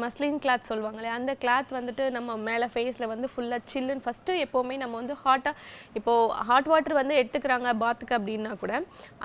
மஸ்லின் 0.01 0.39
கிளாத் 0.43 0.69
சொல்லுவாங்களே 0.69 1.09
அந்த 1.15 1.31
கிளாத் 1.41 1.71
வந்துட்டு 1.77 2.03
நம்ம 2.17 2.35
மேலே 2.49 2.67
ஃபேஸில் 2.73 3.11
வந்து 3.13 3.27
ஃபுல்லாக 3.33 3.61
சில்லுன்னு 3.71 4.05
ஃபஸ்ட்டு 4.05 4.37
எப்போவுமே 4.45 4.75
நம்ம 4.83 4.95
வந்து 5.01 5.15
ஹாட்டாக 5.23 5.61
இப்போது 5.99 6.33
ஹாட் 6.49 6.69
வாட்டர் 6.71 6.99
வந்து 6.99 7.17
எடுத்துக்கிறாங்க 7.21 7.71
பாத்துக்கு 7.83 8.15
அப்படின்னா 8.19 8.53
கூட 8.63 8.73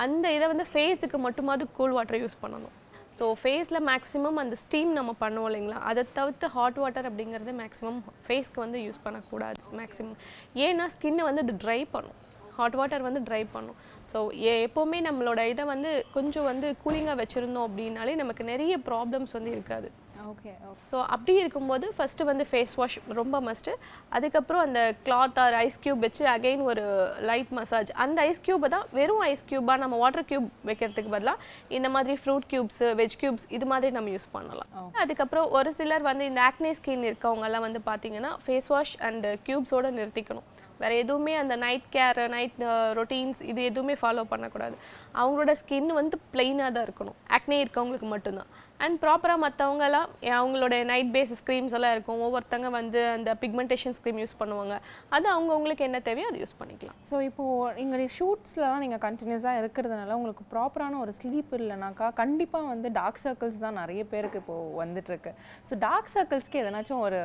அந்த 0.04 0.32
இதை 0.36 0.48
வந்து 0.52 0.66
ஃபேஸுக்கு 0.72 1.20
மட்டுமாவது 1.26 1.66
கூல் 1.78 1.96
வாட்டர் 1.98 2.20
யூஸ் 2.22 2.42
பண்ணணும். 2.42 2.74
ஸோ 3.18 3.26
ஃபேஸில் 3.42 3.80
மேக்ஸிமம் 3.90 4.38
அந்த 4.42 4.54
ஸ்டீம் 4.62 4.90
நம்ம 4.98 5.12
பண்ணுவோம் 5.22 5.48
இல்லைங்களா? 5.50 5.78
அதை 5.90 6.02
தவிர்த்து 6.18 6.46
ஹாட் 6.56 6.80
வாட்டர் 6.82 7.06
அப்படிங்கிறது 7.10 7.52
மேக்ஸிமம் 7.60 8.00
ஃபேஸ்க்கு 8.26 8.60
வந்து 8.64 8.80
யூஸ் 8.86 9.04
பண்ணக்கூடாது 9.04 9.60
மேக்ஸிமம் 9.80 10.18
ஏன்னா 10.66 10.86
ஸ்கின்னை 10.94 11.24
வந்து 11.28 11.44
அது 11.46 11.54
ட்ரை 11.64 11.80
பண்ணும். 11.94 12.18
ஹாட் 12.58 12.76
வாட்டர் 12.80 13.06
வந்து 13.06 13.20
ட்ரை 13.28 13.40
பண்ணும். 13.54 13.78
ஸோ 14.10 14.18
எப்போவுமே 14.66 14.98
நம்மளோட 15.08 15.40
இதை 15.52 15.64
வந்து 15.74 15.90
கொஞ்சம் 16.16 16.48
வந்து 16.50 16.68
கூலிங்காக 16.82 17.16
வச்சுருந்தோம் 17.22 17.66
அப்படின்னாலே 17.68 18.14
நமக்கு 18.22 18.44
நிறைய 18.52 18.76
ப்ராப்ளம்ஸ் 18.90 19.36
வந்து 19.38 19.52
இருக்காது. 19.56 19.88
ஓகே 20.30 20.52
ஸோ 20.90 20.96
அப்படி 21.14 21.32
இருக்கும்போது 21.42 21.86
ஃபஸ்ட்டு 21.96 22.26
வந்து 22.30 22.44
ஃபேஸ் 22.50 22.74
வாஷ் 22.80 22.96
ரொம்ப 23.18 23.36
மஸ்ட்டு 23.48 23.72
அதுக்கப்புறம் 24.16 24.62
அந்த 24.66 24.80
கிளாத் 25.06 25.38
ஆர் 25.44 25.56
ஐஸ் 25.62 25.78
க்யூப் 25.84 26.00
வச்சு 26.06 26.24
அகைன் 26.34 26.62
ஒரு 26.70 26.84
லைட் 27.30 27.52
மசாஜ் 27.58 27.92
அந்த 28.04 28.24
ஐஸ் 28.30 28.42
க்யூபை 28.46 28.70
தான் 28.76 28.86
வெறும் 28.98 29.22
ஐஸ் 29.30 29.44
க்யூபாக 29.50 29.78
நம்ம 29.84 29.98
வாட்டர் 30.04 30.28
க்யூப் 30.30 30.48
வைக்கிறதுக்கு 30.70 31.14
பதிலாக 31.16 31.46
இந்த 31.78 31.90
மாதிரி 31.96 32.16
ஃப்ரூட் 32.24 32.48
க்யூப்ஸ் 32.52 32.82
வெஜ் 33.02 33.18
க்யூப்ஸ் 33.22 33.46
இது 33.58 33.68
மாதிரி 33.72 33.94
நம்ம 33.98 34.10
யூஸ் 34.16 34.28
பண்ணலாம். 34.36 34.70
அதுக்கப்புறம் 35.04 35.48
ஒரு 35.60 35.72
சிலர் 35.80 36.08
வந்து 36.10 36.26
இந்த 36.32 36.42
ஆக்னே 36.50 36.74
ஸ்கின் 36.80 37.08
இருக்கவங்கெல்லாம் 37.10 37.66
வந்து 37.68 37.82
பார்த்தீங்கன்னா 37.90 38.34
ஃபேஸ் 38.44 38.70
வாஷ் 38.74 38.96
அண்ட் 39.08 39.26
க்யூப்ஸோட 39.48 39.90
நிறுத்திக்கணும். 39.98 40.48
வேற 40.80 40.94
எதுவுமே 41.02 41.34
அந்த 41.42 41.54
நைட் 41.62 41.84
கேர் 41.94 42.18
நைட் 42.34 42.56
ரொட்டீன்ஸ் 42.98 43.38
இது 43.50 43.60
எதுவுமே 43.68 43.94
ஃபாலோ 44.00 44.22
பண்ணக்கூடாது. 44.32 44.76
அவங்களோட 45.20 45.52
ஸ்கின் 45.60 45.92
வந்து 45.98 46.16
பிளெயினாக 46.34 46.70
தான் 46.74 46.86
இருக்கணும். 46.88 47.16
ஆக்னே 47.36 47.58
இருக்கவங்களுக்கு 47.64 48.08
மட்டும்தான். 48.14 48.50
அண்ட் 48.84 48.96
ப்ராப்பராக 49.02 49.38
மற்றவங்கலாம் 49.44 50.08
அவங்களோட 50.38 50.74
நைட் 50.90 51.10
பேசிஸ் 51.16 51.42
க்ரீம்ஸ் 51.48 51.74
எல்லாம் 51.78 51.94
இருக்கும். 51.96 52.22
ஒவ்வொருத்தங்க 52.26 52.70
வந்து 52.78 53.00
அந்த 53.16 53.30
பிக்மெண்டேஷன் 53.42 53.96
க்ரீம் 54.04 54.20
யூஸ் 54.22 54.36
பண்ணுவாங்க. 54.42 54.76
அது 55.16 55.26
அவங்கவுங்களுக்கு 55.34 55.86
என்ன 55.88 56.00
தேவையோ 56.08 56.28
அதை 56.30 56.40
யூஸ் 56.44 56.56
பண்ணிக்கலாம். 56.60 56.98
ஸோ 57.10 57.18
இப்போது 57.28 57.82
எங்களுடைய 57.82 58.10
ஷூட்ஸ்லலாம் 58.18 58.82
நீங்கள் 58.84 59.02
கண்டினியூஸாக 59.06 59.60
இருக்கிறதுனால 59.62 60.16
உங்களுக்கு 60.20 60.46
ப்ராப்பரான 60.54 60.98
ஒரு 61.04 61.14
ஸ்லீப் 61.20 61.54
இல்லைனாக்கா 61.60 62.08
கண்டிப்பாக 62.22 62.72
வந்து 62.72 62.90
டார்க் 63.00 63.22
சர்க்கிள்ஸ் 63.26 63.62
தான் 63.66 63.78
நிறைய 63.82 64.04
பேருக்கு 64.14 64.40
இப்போது 64.44 64.74
வந்துட்டுருக்கு. 64.82 65.32
ஸோ 65.70 65.74
டார்க் 65.86 66.12
சர்க்கிள்ஸ்க்கு 66.16 66.62
எதனாச்சும் 66.64 67.04
ஒரு 67.06 67.20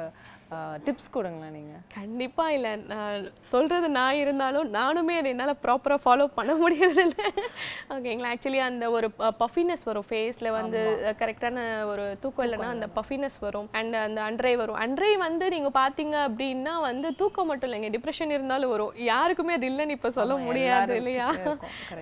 டிப்ஸ் 0.86 1.12
கொடுங்களேன் 1.16 1.54
நீங்கள் 1.58 1.84
கண்டிப்பாக 1.98 2.56
இல்லை. 2.56 2.72
நான் 2.92 3.28
சொல்கிறது 3.52 3.88
நான் 3.98 4.18
இருந்தாலும் 4.24 4.70
நானுமே 4.80 5.14
அதை 5.20 5.30
என்னால் 5.34 5.60
ப்ராப்பராக 5.66 6.04
ஃபாலோ 6.06 6.26
பண்ண 6.38 6.54
முடியறதில்ல. 6.62 7.22
ஓகேங்களா 7.96 8.32
ஆக்சுவலி 8.34 8.60
அந்த 8.70 8.86
ஒரு 8.98 9.08
பஃபினஸ் 9.44 9.86
வரும் 9.90 10.08
ஃபேஸில் 10.10 10.50
வந்து 10.60 10.80
கரெக்டாக 11.22 11.41
கரெக்டான 11.42 11.86
ஒரு 11.92 12.04
தூக்கம் 12.24 12.46
இல்லைன்னா 12.46 12.70
அந்த 12.76 12.88
பஃபினஸ் 12.98 13.38
வரும் 13.46 13.68
அண்ட் 13.80 13.96
அந்த 14.06 14.20
அன்றை 14.30 14.54
வரும். 14.62 14.80
அன்றை 14.84 15.12
வந்து 15.26 15.46
நீங்கள் 15.56 15.76
பார்த்தீங்க 15.80 16.16
அப்படின்னா 16.28 16.74
வந்து 16.90 17.08
தூக்கம் 17.22 17.50
மட்டும் 17.52 17.70
இல்லைங்க. 17.70 17.90
டிப்ரெஷன் 17.96 18.36
இருந்தாலும் 18.36 18.74
வரும். 18.76 18.94
யாருக்குமே 19.12 19.58
அது 19.58 19.68
இல்லைன்னு 19.72 19.98
இப்போ 19.98 20.12
சொல்ல 20.20 20.36
முடியாது 20.48 20.96
இல்லையா. 21.02 21.28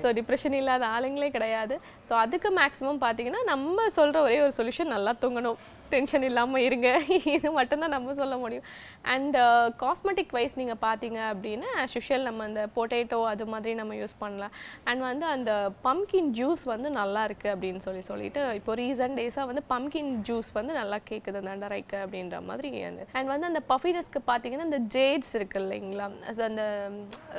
ஸோ 0.04 0.08
டிப்ரெஷன் 0.20 0.60
இல்லாத 0.62 0.86
ஆளுங்களே 0.98 1.32
கிடையாது. 1.40 1.78
ஸோ 2.10 2.16
அதுக்கு 2.26 2.52
மேக்ஸிமம் 2.62 3.04
பார்த்தீங்கன்னா 3.08 3.44
நம்ம 3.54 3.90
சொல்கிற 4.00 4.20
ஒரே 4.30 4.40
ஒரு 4.46 4.56
சொல்யூஷன் 4.62 4.96
நல்லா 4.98 5.14
தூங்கணும். 5.26 5.60
டென்ஷன் 5.94 6.26
இல்லாமல் 6.28 6.64
இருங்க. 6.66 6.90
இது 7.36 7.50
மட்டும்தான் 7.58 7.94
நம்ம 7.96 8.14
சொல்ல 8.20 8.36
முடியும். 8.42 8.66
அண்ட் 9.14 9.38
காஸ்மெட்டிக் 9.84 10.34
வைஸ் 10.38 10.58
நீங்கள் 10.60 10.80
பார்த்தீங்க 10.84 11.20
அப்படின்னா 11.32 11.70
ஆஸ் 11.84 11.96
யூஷுவல் 11.98 12.28
நம்ம 12.28 12.44
அந்த 12.50 12.64
பொட்டேட்டோ 12.76 13.20
அது 13.32 13.46
மாதிரி 13.54 13.72
நம்ம 13.80 13.96
யூஸ் 14.02 14.14
பண்ணலாம். 14.24 14.54
அண்ட் 14.90 15.04
வந்து 15.08 15.26
அந்த 15.36 15.52
பம்கின் 15.88 16.30
ஜூஸ் 16.40 16.66
வந்து 16.74 16.90
நல்லா 17.00 17.24
இருக்குது 17.30 17.54
அப்படின்னு 17.54 17.82
சொல்லி 17.88 18.04
சொல்லிட்டு 18.12 18.44
இப்போ 18.60 18.76
ரீசன்ட் 18.84 19.22
டேஸாக 19.30 19.50
வந்து 19.52 19.64
பம்கின் 19.74 20.12
ஜூஸ் 20.28 20.52
வந்து 20.54 20.74
நல்லா 20.74 21.00
கேட்குது 21.10 21.40
அந்த 21.42 21.52
அண்டரைக்கு 21.56 21.98
அப்படின்ற 22.04 22.38
மாதிரி 22.50 22.70
அந்த 22.90 23.06
அண்ட் 23.18 23.32
வந்து 23.34 23.50
அந்த 23.52 23.62
பஃபினஸ்க்கு 23.72 24.22
பார்த்தீங்கன்னா 24.32 24.68
அந்த 24.70 24.80
ஜேட்ஸ் 24.98 25.34
இருக்கு 25.40 25.60
இல்லைங்களா? 25.64 26.08
அந்த 26.50 26.64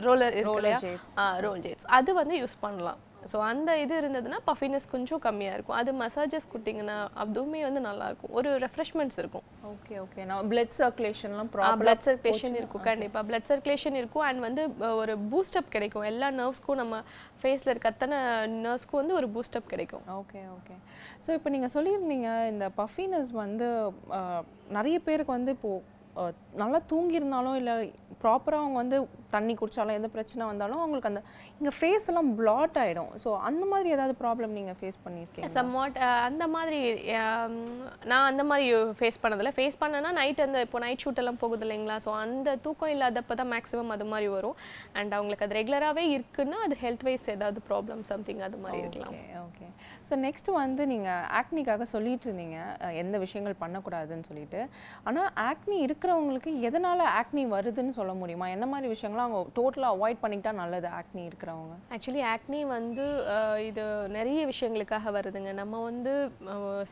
ரோலர் 0.08 0.36
இருக்கு 0.38 0.58
இல்லையா. 0.62 0.80
ரோல் 1.46 1.62
ஜேட்ஸ் 1.66 1.86
அது 1.98 2.10
வந்து 2.22 2.36
யூஸ் 2.42 2.56
பண்ணலாம். 2.60 3.00
ஸோ 3.30 3.36
அந்த 3.48 3.70
இது 3.82 3.94
இருந்ததுன்னா 4.00 4.38
பஃபினஸ் 4.48 4.86
கொஞ்சம் 4.92 5.20
கம்மியாக 5.26 5.56
இருக்கும். 5.56 5.76
அது 5.80 5.90
மசாஜஸ் 6.02 6.48
கொடுத்தீங்கன்னா 6.52 6.96
அதுவுமே 7.22 7.60
வந்து 7.66 7.80
நல்லா 7.88 8.06
இருக்கும் 8.10 8.32
ஒரு 8.40 8.50
ரெஃப்ரெஷ்மெண்ட்ஸ் 8.64 9.18
இருக்கும். 9.22 9.44
ஓகே 9.72 9.94
ஓகே 10.04 10.24
நான் 10.30 10.48
பிளட் 10.52 10.74
சர்க்குலேஷன்லாம் 10.78 11.50
பிளட் 11.82 12.04
சர்க்குலேஷன் 12.08 12.56
இருக்கும். 12.60 12.84
கண்டிப்பாக 12.88 13.24
பிளட் 13.30 13.48
சர்க்குலேஷன் 13.50 13.98
இருக்கும். 14.00 14.24
அண்ட் 14.28 14.42
வந்து 14.46 14.64
ஒரு 15.02 15.14
பூஸ்டப் 15.32 15.70
கிடைக்கும். 15.76 16.06
எல்லா 16.12 16.30
நர்வ்ஸ்க்கும் 16.40 16.80
நம்ம 16.82 17.02
ஃபேஸில் 17.42 17.72
இருக்க 17.74 17.94
அத்தனை 17.94 18.18
நர்வ்ஸ்க்கும் 18.66 19.00
வந்து 19.02 19.18
ஒரு 19.20 19.28
பூஸ்டப் 19.36 19.70
கிடைக்கும். 19.74 20.04
ஓகே 20.20 20.42
ஓகே 20.56 20.76
ஸோ 21.26 21.30
இப்போ 21.38 21.48
நீங்கள் 21.56 21.74
சொல்லியிருந்தீங்க 21.76 22.28
இந்த 22.52 22.68
பஃபினஸ் 22.82 23.32
வந்து 23.44 23.68
நிறைய 24.78 24.98
பேருக்கு 25.08 25.36
வந்து 25.38 25.54
இப்போது 25.58 25.98
நல்லா 26.60 26.78
தூங்கியிருந்தாலும் 26.92 27.58
இல்லை 27.60 27.74
ப்ராப்பராக 28.22 28.62
அவங்க 28.62 28.78
வந்து 28.82 28.96
தண்ணி 29.34 29.52
குடித்தாலும் 29.58 29.96
எந்த 29.98 30.08
பிரச்சனை 30.14 30.42
வந்தாலும் 30.48 30.80
அவங்களுக்கு 30.80 31.10
அந்த 31.10 31.20
இங்கே 31.58 31.72
ஃபேஸ் 31.76 32.08
எல்லாம் 32.10 32.30
பிளாட் 32.38 32.78
ஆகிடும் 32.82 33.12
ஸோ 33.22 33.30
அந்த 33.48 33.64
மாதிரி 33.72 33.88
ஏதாவது 33.96 34.14
ப்ராப்ளம் 34.22 34.56
நீங்கள் 34.58 34.76
ஃபேஸ் 34.80 34.98
பண்ணியிருக்கீங்க 35.04 35.50
சம்வாட் 35.58 35.96
அந்த 36.28 36.44
மாதிரி 36.54 36.80
நான் 38.10 38.28
அந்த 38.30 38.42
மாதிரி 38.50 38.66
ஃபேஸ் 38.98 39.20
பண்ணதில்ல. 39.22 39.52
ஃபேஸ் 39.58 39.80
பண்ணனா 39.82 40.10
நைட் 40.20 40.42
அந்த 40.46 40.60
இப்போ 40.66 40.80
நைட் 40.84 41.02
ஷூட் 41.04 41.20
எல்லாம் 41.22 41.40
போகுது 41.42 41.64
இல்லைங்களா? 41.66 41.96
ஸோ 42.06 42.10
அந்த 42.24 42.56
தூக்கம் 42.66 42.92
இல்லாதப்ப 42.94 43.36
தான் 43.40 43.50
மேக்ஸிமம் 43.54 43.94
அது 43.96 44.06
மாதிரி 44.12 44.28
வரும். 44.36 44.56
அண்ட் 44.98 45.14
அவங்களுக்கு 45.18 45.46
அது 45.46 45.58
ரெகுலராகவே 45.60 46.04
இருக்குன்னா 46.16 46.58
அது 46.66 46.76
ஹெல்த் 46.84 47.06
வைஸ் 47.08 47.30
ஏதாவது 47.36 47.62
ப்ராப்ளம் 47.70 48.02
சம்திங் 48.12 48.42
அது 48.48 48.60
மாதிரி 48.64 48.80
இருக்கலாம். 48.84 49.16
ஓகே 49.16 49.40
ஓகே 49.46 49.68
ஸோ 50.08 50.20
நெக்ஸ்ட் 50.26 50.50
வந்து 50.60 50.82
நீங்கள் 50.92 51.24
ஆக்னிக்காக 51.40 51.86
சொல்லிட்டு 51.94 52.26
இருந்தீங்க. 52.28 52.58
எந்த 53.02 53.16
விஷயங்கள் 53.24 53.60
பண்ணக்கூடாதுன்னு 53.64 54.28
சொல்லிட்டு. 54.30 54.62
ஆனால் 55.08 55.30
ஆக்னி 55.48 55.78
இருக்கிறவங்களுக்கு 56.00 56.50
எதனால் 56.66 57.02
ஆக்னி 57.20 57.42
வருதுன்னு 57.54 57.92
சொல்ல 57.96 58.12
முடியுமா? 58.20 58.46
என்ன 58.54 58.66
மாதிரி 58.72 58.86
விஷயங்கள்லாம் 58.92 59.26
அவங்க 59.28 59.50
டோட்டலாக 59.56 59.96
அவாய்ட் 59.96 60.20
பண்ணிக்கிட்டா 60.22 60.52
நல்லது 60.60 60.88
ஆக்னி 60.98 61.22
இருக்கிறவங்க? 61.30 61.74
ஆக்சுவலி 61.94 62.22
ஆக்னி 62.30 62.60
வந்து 62.70 63.06
இது 63.66 63.82
நிறைய 64.16 64.40
விஷயங்களுக்காக 64.50 65.10
வருதுங்க. 65.16 65.50
நம்ம 65.58 65.80
வந்து 65.88 66.12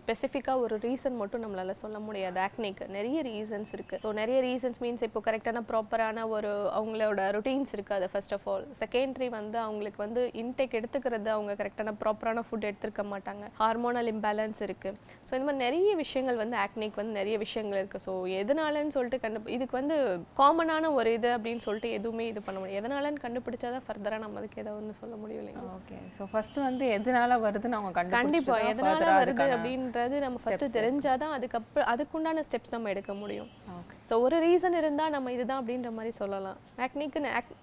ஸ்பெசிஃபிக்காக 0.01 0.65
ஒரு 0.65 0.77
ரீசன் 0.85 1.17
மட்டும் 1.21 1.43
நம்மளால 1.45 1.77
சொல்ல 1.83 1.99
முடியாது. 2.09 2.39
ஆக்னிக்கு 2.49 2.89
நிறைய 2.97 3.23
ரீசன்ஸ் 3.31 3.73
இருக்குது 3.77 4.03
ஸோ 4.05 4.13
நிறைய 4.21 4.41
ரீசன்ஸ் 4.49 4.79
மீன்ஸ் 4.85 5.07
இப்போ 5.09 5.23
கரெக்டான 5.29 5.63
ப்ராப்பரான 5.71 6.27
ஒரு 6.35 6.51
அவங்களோட 6.81 7.31
ரொட்டீன்ஸ் 7.39 7.73
இருக்காது 7.79 8.09
ஃபர்ஸ்ட் 8.15 8.37
ஆஃப் 8.39 8.47
ஆல் 8.55 8.67
செகண்டரி 8.83 9.31
வந்து 9.39 9.59
அவங்களுக்கு 9.65 10.03
வந்து 10.07 10.25
இன்டேக் 10.45 10.79
எடுத்துக்கிறது 10.81 11.33
அவங்க 11.37 11.57
கரெக்டான 11.63 11.97
ப்ராப்பரான 12.05 12.45
ஃபுட் 12.49 12.69
எடுத்துருக்க 12.73 13.07
மாட்டாங்க. 13.15 13.45
ஹார்மோனல் 13.63 14.13
இம்பேலன்ஸ் 14.15 14.63
இருக்குது 14.69 15.01
ஸோ 15.29 15.35
இந்த 15.39 15.47
மாதிரி 15.49 15.65
நிறைய 15.67 15.97
விஷயங்கள் 16.05 16.43
வந்து 16.45 16.59
ஆக்னிக் 16.67 17.03
வந்து 17.03 17.19
நிறைய 17.23 17.39
விஷயங்கள் 17.47 17.83
இருக்குது 17.83 18.07
ஸோ 18.09 18.15
எதனாலன்னு 18.43 18.97
சொல்லிட்டு 18.99 19.23
கண்டு 19.25 19.55
இதுக்கு 19.57 19.77
வந்து 19.81 19.97
காமனான 20.41 20.93
ஒரு 20.99 21.13
இது 21.19 21.31
அப்படின்னு 21.37 21.65
சொல்லிட்டு 21.67 21.91
எதுவுமே 21.99 22.27
இது 22.33 22.43
பண்ண 22.47 22.59
முடியாது. 22.61 22.81
எதனாலன்னு 22.83 23.25
கண்டுபிடிச்சா 23.25 23.71
தான் 23.77 23.87
ஃபர்தராக 23.89 24.23
நம்ம 24.25 24.41
அதுக்கு 24.43 24.63
ஏதாவது 24.65 24.81
ஒன்று 24.83 25.01
சொல்ல 25.03 25.15
முடியும் 25.23 25.43
இல்லைங்களா? 25.43 25.75
ஓகே 25.79 25.99
ஸோ 26.19 26.31
ஃபர்ஸ்ட் 26.33 26.59
வந்து 26.69 26.87
எதனால 26.99 27.41
வருதுன்னு 27.47 27.79
அவங்க 27.81 27.93
கண்டிப்பா. 27.99 28.19
கண்டுபிடிச்சிட்டு 28.21 28.73
எதனால 28.75 29.11
வருது 29.21 29.47
அப்படின்றது 29.57 30.19
நம்ம 30.27 30.43
ஃபர்ஸ்ட் 30.45 30.77
தெரிஞ்சாதான் 30.79 31.35
அதுக்கப்புறம் 31.39 31.91
அதுக்குண்டான 31.95 32.45
ஸ்டெப்ஸ் 32.49 32.75
நம்ம 32.77 32.91
எடுக்க 32.95 33.13
முடியும். 33.23 33.51
Okay. 33.79 33.97
ஸோ 34.09 34.15
ஒரு 34.25 34.37
ரீசன் 34.47 34.77
இருந்தா 34.81 35.07
நம்ம 35.15 35.33
இதுதான் 35.37 35.61
அப்படின்ற 35.63 35.91
மாதிரி 35.97 36.13
சொல்லலாம். 36.21 36.59
ஆக்னிக்கு 36.85 37.21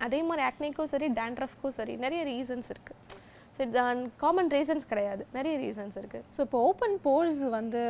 அதே 0.08 0.20
மாதிரி 0.30 0.44
ஆக்னிக்கும் 0.50 0.92
சரி 0.94 1.08
டேண்ட்ரஃப்க்கும் 1.20 1.78
சரி 1.80 1.96
நிறைய 2.06 2.22
ரீசன்ஸ் 2.32 2.70
இருக்கு. 2.74 2.96
ஸோ 3.58 3.64
காமன் 4.24 4.50
ரீசன்ஸ் 4.56 4.86
கிடையாது. 4.92 5.24
நிறைய 5.36 5.54
ரீசன்ஸ் 5.64 5.96
இருக்கு. 6.00 6.20
ஸோ 6.36 6.40
இப்போ 6.46 6.60
ஓப்பன் 6.70 6.96
போர்ஸ் 7.06 7.42
வந்து 7.58 7.82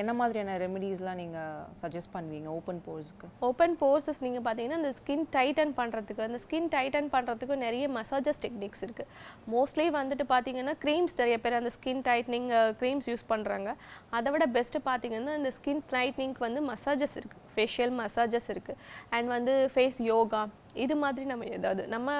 என்ன 0.00 0.12
மாதிரியான 0.20 0.56
ரெமெடிஸ்லாம் 0.62 1.20
நீங்கள் 1.22 1.60
சஜஸ்ட் 1.82 2.12
பண்ணுவீங்க 2.14 2.48
ஓப்பன் 2.58 2.80
போர்ஸ்க்கு 2.86 3.28
ஓப்பன் 3.48 3.76
போர்சஸ் 3.82 4.20
நீங்கள் 4.26 4.44
பார்த்தீங்கன்னா 4.46 4.80
இந்த 4.82 4.92
ஸ்கின் 5.00 5.26
டைட்டன் 5.36 5.74
பண்ணுறதுக்கு 5.80 6.26
அந்த 6.28 6.40
ஸ்கின் 6.44 6.68
டைட்டன் 6.74 7.10
பண்ணுறதுக்கு 7.14 7.56
நிறைய 7.66 7.84
மசாஜஸ் 7.98 8.42
டெக்னிக்ஸ் 8.44 8.84
இருக்குது 8.86 9.10
மோஸ்ட்லி 9.54 9.86
வந்துட்டு 9.98 10.26
பார்த்தீங்கன்னா 10.34 10.74
க்ரீம்ஸ் 10.84 11.18
நிறைய 11.20 11.38
பேர் 11.44 11.58
அந்த 11.60 11.72
ஸ்கின் 11.78 12.02
டைட்னிங் 12.08 12.48
க்ரீம்ஸ் 12.80 13.10
யூஸ் 13.12 13.26
பண்ணுறாங்க 13.32 13.70
அதை 14.18 14.30
விட 14.36 14.46
பெஸ்ட்டு 14.58 14.82
பார்த்தீங்கன்னா 14.90 15.34
இந்த 15.40 15.52
ஸ்கின் 15.58 15.84
டைட்னிங்க்கு 15.94 16.44
வந்து 16.48 16.62
மசாஜஸ் 16.70 17.16
இருக்குது 17.20 17.44
ஃபேஷியல் 17.56 17.94
மசாஜஸ் 18.00 18.48
இருக்குது 18.54 18.78
அண்ட் 19.16 19.30
வந்து 19.36 19.54
ஃபேஸ் 19.74 20.00
யோகா 20.12 20.42
இது 20.84 20.94
மாதிரி 20.96 21.26
நம்ம 21.32 21.48
ஏதாவது 21.58 21.82
நம்ம 21.88 22.10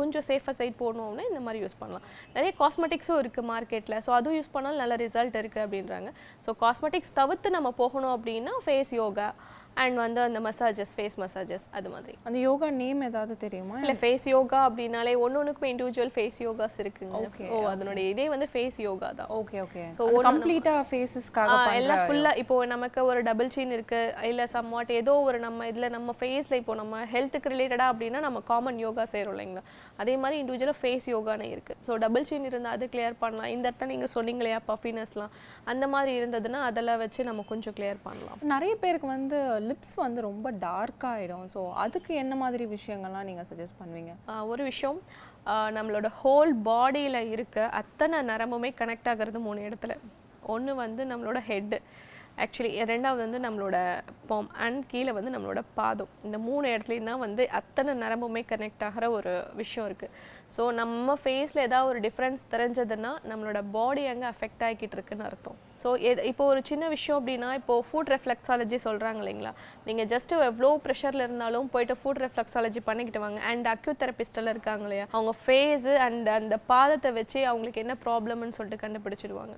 கொஞ்சம் 0.00 0.24
சேஃபர் 0.28 0.56
சைட் 0.58 0.76
போகணும்னா 0.82 1.24
இந்த 1.30 1.40
மாதிரி 1.46 1.60
யூஸ் 1.64 1.78
பண்ணலாம். 1.80 2.04
நிறைய 2.36 2.52
காஸ்மெட்டிக்ஸும் 2.60 3.20
இருக்குது 3.22 3.48
மார்க்கெட்டில் 3.52 3.98
ஸோ 4.06 4.12
அதுவும் 4.18 4.36
யூஸ் 4.38 4.52
பண்ணாலும் 4.54 4.82
நல்ல 4.82 4.96
ரிசல்ட் 5.04 5.36
இருக்குது 5.42 5.64
அப்படின்றாங்க. 5.66 6.10
ஸோ 6.46 6.52
காஸ்மெட்டிக்ஸ் 6.64 7.14
தவிர்த்து 7.20 7.56
நம்ம 7.56 7.72
போகணும் 7.82 8.14
அப்படின்னா 8.16 8.54
ஃபேஸ் 8.66 8.92
யோகா 9.02 9.28
அண்ட் 9.82 9.96
வந்து 10.02 10.20
அந்த 10.26 10.38
மசாஜஸ் 10.46 10.92
ஃபேஸ் 10.96 11.16
மசாஜஸ் 11.22 11.66
அது 11.78 11.88
மாதிரி. 11.92 12.16
அந்த 12.28 12.38
யோகா 12.46 12.68
நேம் 12.80 13.00
ஏதாவது 13.08 13.34
தெரியுமா? 13.44 13.76
இல்லை 13.82 13.96
ஃபேஸ் 14.02 14.26
யோகா 14.32 14.58
அப்படின்னாலே 14.68 15.12
ஒன்று 15.24 15.38
ஒன்றுக்கும் 15.40 15.70
இண்டிவிஜுவல் 15.70 16.12
ஃபேஸ் 16.16 16.38
யோகாஸ் 16.46 16.76
இருக்குங்க. 16.82 17.20
ஓ 17.54 17.58
அதனுடைய 17.72 18.06
இதே 18.14 18.26
வந்து 18.34 18.48
ஃபேஸ் 18.54 18.78
யோகா 18.86 19.10
தான். 19.20 19.30
ஓகே 19.38 19.60
ஓகே 19.66 19.84
ஸோ 19.98 20.08
கம்ப்ளீட்டாக 20.28 20.82
ஃபேஸஸ்க்காக 20.90 21.56
எல்லாம் 21.80 22.02
ஃபுல்லாக 22.08 22.40
இப்போ 22.42 22.58
நமக்கு 22.74 23.00
ஒரு 23.10 23.22
டபுள் 23.28 23.52
சீன் 23.54 23.74
இருக்கு 23.76 24.00
இல்லை 24.30 24.46
சம்வாட் 24.56 24.92
ஏதோ 25.00 25.14
ஒரு 25.28 25.40
நம்ம 25.46 25.68
இதில் 25.72 25.88
நம்ம 25.96 26.14
ஃபேஸில் 26.20 26.58
இப்போ 26.60 26.76
நம்ம 26.82 27.00
ஹெல்த்துக்கு 27.14 27.52
ரிலேட்டடாக 27.54 27.94
அப்படின்னா 27.94 28.22
நம்ம 28.26 28.42
காமன் 28.52 28.80
யோகா 28.86 29.06
செய்கிறோம் 29.14 29.34
இல்லைங்களா? 29.36 29.64
அதே 30.02 30.16
மாதிரி 30.24 30.36
இண்டிவிஜுவலாக 30.42 30.80
ஃபேஸ் 30.82 31.08
யோகானே 31.14 31.48
இருக்கு. 31.54 31.76
ஸோ 31.86 31.98
டபுள் 32.04 32.28
சீன் 32.32 32.48
இருந்தால் 32.50 32.76
அது 32.76 32.90
கிளியர் 32.94 33.20
பண்ணலாம். 33.24 33.50
இந்த 33.54 33.64
இடத்துல 33.68 33.90
நீங்கள் 33.94 34.12
சொன்னீங்க 34.16 34.42
இல்லையா 34.44 34.60
பஃபினஸ்லாம் 34.70 35.32
அந்த 35.72 35.84
மாதிரி 35.94 36.12
இருந்ததுன்னா 36.20 36.62
அதெல்லாம் 36.68 37.02
வச்சு 37.04 37.28
நம்ம 37.30 37.46
கொஞ்சம் 37.52 37.76
கிளியர் 37.78 38.00
பண்ணலாம். 38.08 38.38
நிறைய 38.54 38.74
பேருக்கு 38.84 39.08
வந்து 39.16 39.38
லிப்ஸ் 39.68 39.96
வந்து 40.04 40.20
ரொம்ப 40.28 40.46
டார்க் 40.64 41.04
ஆகிடும் 41.12 41.46
ஸோ 41.54 41.60
அதுக்கு 41.84 42.12
என்ன 42.22 42.34
மாதிரி 42.42 42.64
விஷயங்கள்லாம் 42.76 43.28
நீங்கள் 43.30 43.48
சஜஸ்ட் 43.50 43.80
பண்ணுவீங்க? 43.80 44.14
ஒரு 44.52 44.62
விஷயம். 44.70 44.98
நம்மளோட 45.76 46.08
ஹோல் 46.20 46.52
பாடியில் 46.68 47.20
இருக்க 47.34 47.66
அத்தனை 47.80 48.18
நரம்புமே 48.30 48.70
கனெக்ட் 48.80 49.10
ஆகிறது 49.12 49.40
மூணு 49.48 49.60
இடத்துல. 49.68 49.94
ஒன்று 50.54 50.72
வந்து 50.84 51.02
நம்மளோட 51.12 51.40
ஹெட்டு 51.50 51.78
ஆக்சுவலி 52.44 52.70
ரெண்டாவது 52.92 53.20
வந்து 53.24 53.40
நம்மளோட 53.46 53.76
பாம் 54.30 54.50
அண்ட் 54.66 54.82
கீழே 54.92 55.12
வந்து 55.16 55.32
நம்மளோட 55.34 55.60
பாதம். 55.78 56.12
இந்த 56.26 56.36
மூணு 56.46 56.66
இடத்துலையும் 56.74 57.10
தான் 57.10 57.22
வந்து 57.26 57.42
அத்தனை 57.58 57.92
நரம்புமே 58.04 58.42
கனெக்ட் 58.52 58.84
ஆகிற 58.88 59.10
ஒரு 59.18 59.32
விஷயம் 59.60 59.86
இருக்குது 59.88 60.14
ஸோ 60.56 60.64
நம்ம 60.80 61.16
ஃபேஸில் 61.22 61.66
ஏதாவது 61.68 61.90
ஒரு 61.92 62.00
டிஃப்ரென்ஸ் 62.06 62.42
தெரிஞ்சதுன்னா 62.54 63.12
நம்மளோட 63.32 63.60
பாடி 63.76 64.04
அங்கே 64.12 64.26
அஃபெக்ட் 64.32 64.64
ஆகிக்கிட்டு 64.68 64.96
இருக்குன்னு 64.98 65.26
அர்த்தம். 65.28 65.58
ஸோ 65.82 65.90
இப்போ 66.30 66.42
ஒரு 66.52 66.60
சின்ன 66.70 66.88
விஷயம் 66.94 67.18
அப்படின்னா 67.20 67.50
இப்போ 67.60 67.76
ஃபுட் 67.86 68.10
ரெஃப்ளெக்ஸாலஜி 68.14 68.78
சொல்கிறாங்க 68.86 69.20
இல்லைங்களா? 69.22 69.52
நீங்கள் 69.86 70.08
ஜஸ்ட் 70.14 70.34
எவ்வளோ 70.50 70.70
ப்ரெஷரில் 70.84 71.24
இருந்தாலும் 71.26 71.70
போயிட்டு 71.74 71.94
ஃபுட் 72.00 72.22
ரெஃப்ளெக்ஸாலஜி 72.24 72.82
பண்ணிக்கிட்டு 72.88 73.24
வாங்க. 73.24 73.40
அண்ட் 73.52 73.68
அக்யூ 73.74 73.94
தெரபிஸ்டெல்லாம் 74.02 74.54
இருக்காங்க 74.56 74.86
இல்லையா? 74.88 75.06
அவங்க 75.14 75.34
ஃபேஸு 75.44 75.94
அண்ட் 76.06 76.30
அந்த 76.40 76.58
பாதத்தை 76.72 77.12
வச்சு 77.20 77.40
அவங்களுக்கு 77.52 77.82
என்ன 77.84 77.96
ப்ராப்ளம்னு 78.04 78.56
சொல்லிட்டு 78.58 78.84
கண்டுபிடிச்சிடுவாங்க. 78.84 79.56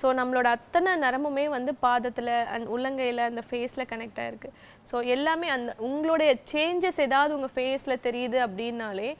ஸோ 0.00 0.06
நம்மளோட 0.18 0.48
அத்தனை 0.56 0.90
நரம்புமே 1.02 1.44
வந்து 1.54 1.72
பாதத்தில் 1.84 2.30
அண்ட் 2.54 2.66
உள்ளங்கையில் 2.74 3.22
அந்த 3.28 3.42
ஃபேஸில் 3.48 3.88
கனெக்ட் 3.92 4.20
ஆயிருக்கு. 4.22 4.50
ஸோ 4.90 4.96
எல்லாமே 5.14 5.48
அந்த 5.56 5.70
உங்களுடைய 5.88 6.30
சேஞ்சஸ் 6.52 7.00
ஏதாவது 7.06 7.36
உங்கள் 7.36 7.54
ஃபேஸில் 7.56 7.94
தெரியுது 8.06 8.38
அப்படின்னாலே 8.46 9.10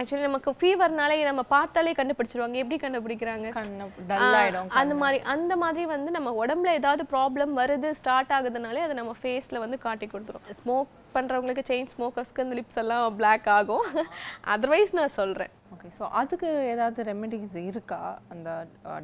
ஆக்சுவலி 0.00 0.26
நமக்கு 0.28 0.56
ஃபீவர்னாலே 0.60 1.18
நம்ம 1.30 1.44
பார்த்தாலே 1.56 1.94
கண்டுபிடிச்சிருவாங்க. 2.00 2.62
எப்படி 2.62 2.78
கண்டுபிடிக்கிறாங்க? 2.86 3.48
அந்த 4.82 4.94
மாதிரி 5.02 5.20
அந்த 5.34 5.56
மாதிரி 5.64 5.86
வந்து 5.94 6.16
நம்ம 6.18 6.32
உடம்புல 6.44 6.78
ஏதாவது 6.80 7.04
ப்ராப்ளம் 7.14 7.54
வருது 7.62 7.90
ஸ்டார்ட் 8.00 8.34
ஆகுதுனாலே 8.38 8.82
அது 8.88 9.00
நம்ம 9.02 9.14
ஃபேஸில் 9.22 9.62
வந்து 9.66 9.78
காட்டி 9.86 10.08
கொடுத்துரும். 10.14 10.48
ஸ்மோக் 10.60 10.98
பண்ணுறவங்களுக்கு 11.16 11.64
செயின் 11.72 11.90
ஸ்மோக்கர்ஸ்க்கு 11.94 12.44
அந்த 12.46 12.56
லிப்ஸ் 12.60 12.80
எல்லாம் 12.84 13.16
பிளாக் 13.22 13.50
ஆகும். 13.58 13.88
அதர்வைஸ் 14.54 14.94
நான் 15.00 15.16
சொல்கிறேன் 15.20 15.52
ஓகே 15.74 15.90
ஸோ 15.98 16.04
அதுக்கு 16.20 16.48
ஏதாவது 16.72 17.00
ரெமெடிஸ் 17.10 17.54
இருக்கா? 17.68 18.00
அந்த 18.32 18.48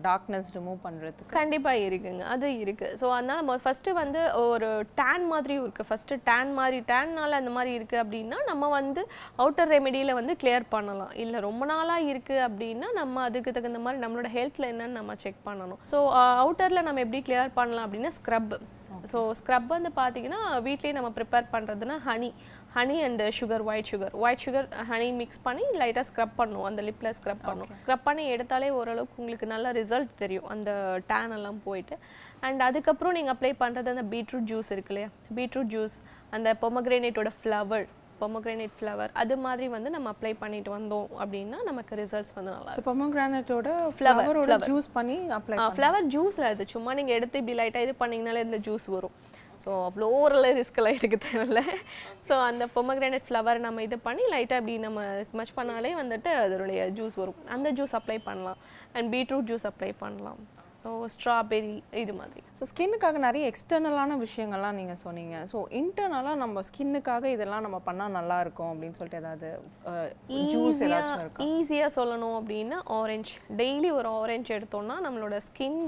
டார்க்னஸ் 0.07 0.49
ரிமூவ் 0.57 0.79
பண்ணுறதுக்கு 0.87 1.37
கண்டிப்பா 1.39 1.73
இருக்குங்க. 1.85 2.25
அது 2.35 2.47
இருக்கு. 2.63 2.89
ஸோ 3.01 3.07
அதனால 3.17 3.39
நம்ம 3.41 3.57
ஃபர்ஸ்ட் 3.65 3.91
வந்து 4.01 4.21
ஒரு 4.43 4.69
டேன் 5.01 5.25
மாதிரியும் 5.33 5.65
இருக்கு. 5.67 5.89
ஃபர்ஸ்ட் 5.91 6.15
டேன் 6.29 6.53
மாதிரி 6.61 6.81
டேன்னால 6.93 7.39
அந்த 7.43 7.53
மாதிரி 7.57 7.73
இருக்கு 7.79 7.99
அப்படின்னா 8.05 8.41
நம்ம 8.51 8.69
வந்து 8.79 9.05
அவுட்டர் 9.43 9.73
ரெமெடியில 9.77 10.15
வந்து 10.21 10.35
கிளியர் 10.43 10.67
பண்ணலாம். 10.77 11.15
இல்ல 11.25 11.41
ரொம்ப 11.49 11.65
நாளா 11.73 11.99
இருக்கு 12.13 12.39
அப்படின்னா 12.49 12.91
நம்ம 13.01 13.23
அதுக்கு 13.29 13.57
தகுந்த 13.59 13.81
மாதிரி 13.87 14.03
நம்மளோட 14.07 14.31
ஹெல்த்ல 14.39 14.71
என்னன்னு 14.73 14.99
நம்ம 15.01 15.17
செக் 15.25 15.47
பண்ணணும். 15.49 15.83
ஸோ 15.93 16.01
அவுட்டர்ல 16.43 16.83
நம்ம 16.89 17.03
எப்படி 17.07 17.23
கிளியர் 17.29 17.57
பண்ணலாம் 17.61 17.87
அப்படின்னா 17.89 18.13
ஸ்க்ரப் 18.21 18.55
ஸோ 19.13 19.19
ஸ்க்ரப் 19.41 19.69
வந்து 19.75 19.91
பார்த்தீங்கன்னா 20.01 20.41
வீட்லேயே 20.67 20.95
நம்ம 20.99 21.11
ப்ரிப்பேர் 21.19 21.47
பண்ணுறதுனா 21.55 21.97
honey 22.09 22.31
honey 22.77 22.97
and 23.07 23.23
sugar 23.39 23.65
white 23.69 23.91
sugar 23.93 24.15
white 24.25 24.43
sugar 24.45 24.69
honey 24.91 25.09
mix 25.21 25.43
பண்ணி 25.47 25.65
லைட்டாக 25.83 26.05
ஸ்க்ரப் 26.11 26.35
பண்ணும் 26.41 26.67
அந்த 26.71 26.83
லிப்பில் 26.89 27.15
ஸ்க்ரப் 27.19 27.45
பண்ணும் 27.49 27.71
ஸ்க்ரப் 27.83 28.07
பண்ணி 28.09 28.25
எடுத்தாலே 28.35 28.71
ஓரளவுக்கு 28.79 29.21
உங்களுக்கு 29.23 29.47
நல்ல 29.55 29.73
ரிசல்ட் 29.81 30.13
தெரியும். 30.23 30.49
அந்த 30.55 30.71
டேன் 31.13 31.37
எல்லாம் 31.39 31.61
போயிட்டு. 31.69 31.97
அண்ட் 32.47 32.63
அதுக்கப்புறம் 32.69 33.17
நீங்கள் 33.19 33.35
அப்ளை 33.35 33.53
பண்ணுறது 33.63 33.95
அந்த 33.95 34.07
பீட்ரூட் 34.15 34.49
ஜூஸ் 34.53 34.73
இருக்கு 34.75 34.93
இல்லையா? 34.95 35.11
பீட்ரூட் 35.39 35.73
ஜூஸ் 35.75 35.97
அந்த 36.37 36.49
பொமக்ரேனேட்டோட 36.65 37.31
ஃப்ளவர் 37.41 37.87
பொமக்ரேனேட் 38.23 38.77
ஃப்ளவர் 38.79 39.13
அது 39.23 39.35
மாதிரி 39.47 39.69
வந்து 39.77 39.91
நம்ம 39.97 40.13
அப்ளை 40.15 40.33
பண்ணிட்டு 40.43 40.71
வந்தோம் 40.77 41.09
அப்படின்னா 41.23 41.59
நமக்கு 41.71 41.99
ரிசல்ட்ஸ் 42.03 42.35
வந்து 42.39 42.53
நல்லா 42.57 42.75
ஸோ 42.77 42.85
பொமோகிரானட்டோட 42.91 43.71
ஃப்ளவரோட. 43.99 44.59
ஜூஸ் 44.71 44.89
பண்ணி 44.99 45.19
அப்ளை 45.39 45.59
ஃப்ளவர் 45.79 46.09
ஜூஸில் 46.17 46.51
அது 46.53 46.67
சும்மா 46.75 46.95
நீங்கள் 47.01 47.19
எடுத்து 47.19 47.41
இப்படி 47.43 47.59
லைட்டாக 47.63 47.87
இது 47.89 47.95
பண்ணிங்கனாலே 48.05 48.45
இந்த 48.49 48.61
ஜூஸ் 48.69 48.87
வரும். 48.97 49.17
ஸோ 49.63 49.71
அவ்வளோ 49.87 50.09
ஒரு 50.25 50.41
ரிஸ்க்கெல்லாம் 50.59 50.97
எடுக்க 50.99 51.17
தேவையில்ல. 51.25 51.61
ஸோ 52.27 52.35
அந்த 52.51 52.65
பொமக்ரானட் 52.77 53.27
ஃப்ளவர் 53.29 53.59
நம்ம 53.65 53.83
இது 53.87 53.97
பண்ணி 54.07 54.25
லைட்டாக 54.35 54.61
இப்படி 54.63 54.77
நம்ம 54.85 55.01
ஸ்மச் 55.31 55.57
பண்ணாலே 55.57 55.91
வந்துட்டு 56.03 56.31
அதனுடைய 56.45 56.87
ஜூஸ் 56.99 57.17
வரும். 57.23 57.41
அந்த 57.57 57.71
ஜூஸ் 57.79 57.97
அப்ளை 58.01 58.19
பண்ணலாம். 58.29 58.61
அண்ட் 58.97 59.11
பீட்ரூட் 59.15 59.51
ஜூஸ் 59.51 59.67
அப்ளை 59.71 59.91
பண்ணலாம். 60.05 60.41
ஸோ 60.83 60.91
ஸ்ட்ராபெரி 61.15 61.73
இது 62.03 62.13
மாதிரி. 62.19 62.43
ஸோ 62.59 62.65
ஸ்கின்னுக்காக 62.71 63.17
நிறைய 63.27 63.45
எக்ஸ்டர்னலான 63.53 64.17
விஷயங்கள்லாம் 64.25 64.77
நீங்கள் 64.81 65.01
சொன்னீங்க. 65.05 65.37
ஸோ 65.53 65.61
இன்டர்னலாக 65.81 66.37
நம்ம 66.43 66.63
ஸ்கின்னுக்காக 66.69 67.25
இதெல்லாம் 67.37 67.65
நம்ம 67.67 67.79
பண்ணால் 67.89 68.15
நல்லா 68.19 68.37
இருக்கும் 68.45 68.71
அப்படின்னு 68.73 68.99
சொல்லிட்டு 68.99 69.21
ஏதாவது 69.23 69.49
ஜூஸ் 70.53 70.83
ஏதாச்சும் 70.89 71.25
இருக்கா? 71.25 71.47
ஈஸியாக 71.55 71.91
சொல்லணும் 71.99 72.37
அப்படின்னா 72.41 72.79
ஆரஞ்சு 73.01 73.35
டெய்லி 73.63 73.91
ஒரு 73.99 74.11
ஆரஞ்சு 74.23 74.53
எடுத்தோம்னா 74.59 74.99
நம்மளோட 75.07 75.39
ஸ்கின் 75.49 75.81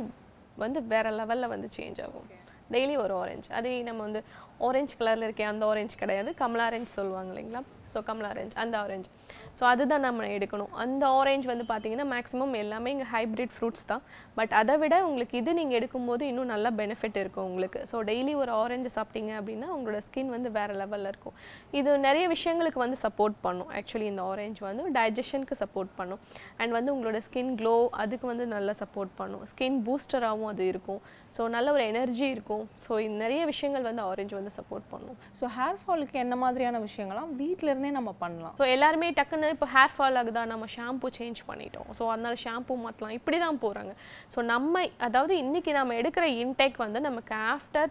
வந்து 0.64 0.80
வேற 0.94 1.08
லெவலில் 1.20 1.52
வந்து 1.54 1.70
சேஞ்ச் 1.78 2.00
ஆகும். 2.06 2.28
டெய்லி 2.74 2.96
ஒரு 3.04 3.14
ஆரஞ்சு 3.22 3.50
அதே 3.58 3.70
நம்ம 3.90 4.02
வந்து 4.08 4.22
ஆரஞ்சு 4.66 4.96
கலரில் 4.98 5.26
இருக்கேன் 5.28 5.52
அந்த 5.52 5.64
ஆரஞ்சு 5.72 5.96
கிடையாது. 6.02 6.32
கமலா 6.40 6.66
ஆரஞ்சு 6.70 6.92
சொல்லுவாங்க 6.98 7.30
இல்லைங்களா? 7.32 7.62
ஸோ 7.94 8.00
கமலா 8.08 8.30
ஆரஞ்சு 8.32 8.56
அந்த 8.64 8.74
ஆரஞ்சு 8.84 9.10
ஸோ 9.58 9.62
அதுதான் 9.72 10.04
நம்ம 10.06 10.26
எடுக்கணும். 10.36 10.72
அந்த 10.84 11.04
ஆரஞ்சு 11.20 11.46
வந்து 11.52 11.64
பார்த்தீங்கன்னா 11.70 12.06
மேக்ஸிமம் 12.14 12.54
எல்லாமே 12.62 12.90
இங்கே 12.94 13.06
ஹைப்ரிட் 13.14 13.54
ஃப்ரூட்ஸ் 13.56 13.86
தான். 13.92 14.02
பட் 14.38 14.52
அதை 14.60 14.74
விட 14.82 14.94
உங்களுக்கு 15.08 15.36
இது 15.42 15.50
நீங்கள் 15.60 15.78
எடுக்கும்போது 15.78 16.22
இன்னும் 16.30 16.50
நல்ல 16.54 16.70
பெனிஃபிட் 16.80 17.18
இருக்கும் 17.22 17.46
உங்களுக்கு. 17.50 17.80
ஸோ 17.90 17.96
டெய்லி 18.10 18.34
ஒரு 18.42 18.52
ஆரஞ்சு 18.62 18.90
சாப்பிட்டீங்க 18.96 19.32
அப்படின்னா 19.40 19.68
உங்களோட 19.76 20.00
ஸ்கின் 20.08 20.30
வந்து 20.36 20.50
வேறு 20.58 20.74
லெவலில் 20.82 21.10
இருக்கும். 21.12 21.34
இது 21.80 21.98
நிறைய 22.06 22.24
விஷயங்களுக்கு 22.34 22.80
வந்து 22.84 22.98
சப்போர்ட் 23.04 23.36
பண்ணும். 23.46 23.70
ஆக்சுவலி 23.80 24.08
இந்த 24.12 24.24
ஆரஞ்சு 24.32 24.62
வந்து 24.68 24.84
டைஜஷனுக்கு 24.98 25.56
சப்போர்ட் 25.62 25.92
பண்ணும். 26.00 26.22
அண்ட் 26.60 26.74
வந்து 26.78 26.92
உங்களோட 26.94 27.20
ஸ்கின் 27.28 27.52
க்ளோ 27.62 27.74
அதுக்கு 28.04 28.26
வந்து 28.32 28.46
நல்லா 28.54 28.74
சப்போர்ட் 28.82 29.12
பண்ணும். 29.20 29.44
ஸ்கின் 29.52 29.78
பூஸ்டராகவும் 29.88 30.50
அது 30.52 30.64
இருக்கும். 30.72 31.00
ஸோ 31.36 31.42
நல்ல 31.56 31.68
ஒரு 31.76 31.84
எனர்ஜி 31.92 32.26
இருக்கும். 32.36 32.64
ஸோ 32.86 32.92
நிறைய 33.22 33.42
விஷயங்கள் 33.52 33.88
வந்து 33.90 34.02
ஆரஞ்சு 34.10 34.34
வந்து 34.40 34.52
சப்போர்ட் 34.58 34.86
பண்ணும். 34.94 35.18
ஸோ 35.40 35.46
ஹேர் 35.56 35.80
ஃபாலுக்கு 35.82 36.16
என்ன 36.24 36.34
மாதிரியான 36.44 36.80
விஷயங்கள்லாம் 36.88 37.32
வீட்டில் 37.42 37.79
இருந்தே 37.80 37.98
நம்ம 37.98 38.10
பண்ணலாம். 38.22 38.54
ஸோ 38.60 38.64
எல்லாருமே 38.74 39.08
டக்குன்னு 39.18 39.52
இப்போ 39.56 39.66
ஹேர் 39.74 39.94
ஃபால் 39.96 40.18
ஆகுதா 40.22 40.42
நம்ம 40.52 40.66
ஷாம்பு 40.76 41.08
சேஞ்ச் 41.18 41.40
பண்ணிட்டோம். 41.50 41.88
ஸோ 41.98 42.02
அதனால 42.14 42.34
ஷாம்பு 42.44 42.76
மாற்றலாம் 42.84 43.16
இப்படி 43.18 43.38
தான் 43.44 43.60
போகிறாங்க 43.64 43.92
ஸோ 44.34 44.40
நம்ம 44.52 44.82
அதாவது 45.08 45.34
இன்னைக்கு 45.44 45.72
நம்ம 45.80 45.94
எடுக்கிற 46.00 46.26
இன்டேக் 46.42 46.78
வந்து 46.86 47.00
நமக்கு 47.08 47.34
ஆஃப்டர் 47.54 47.90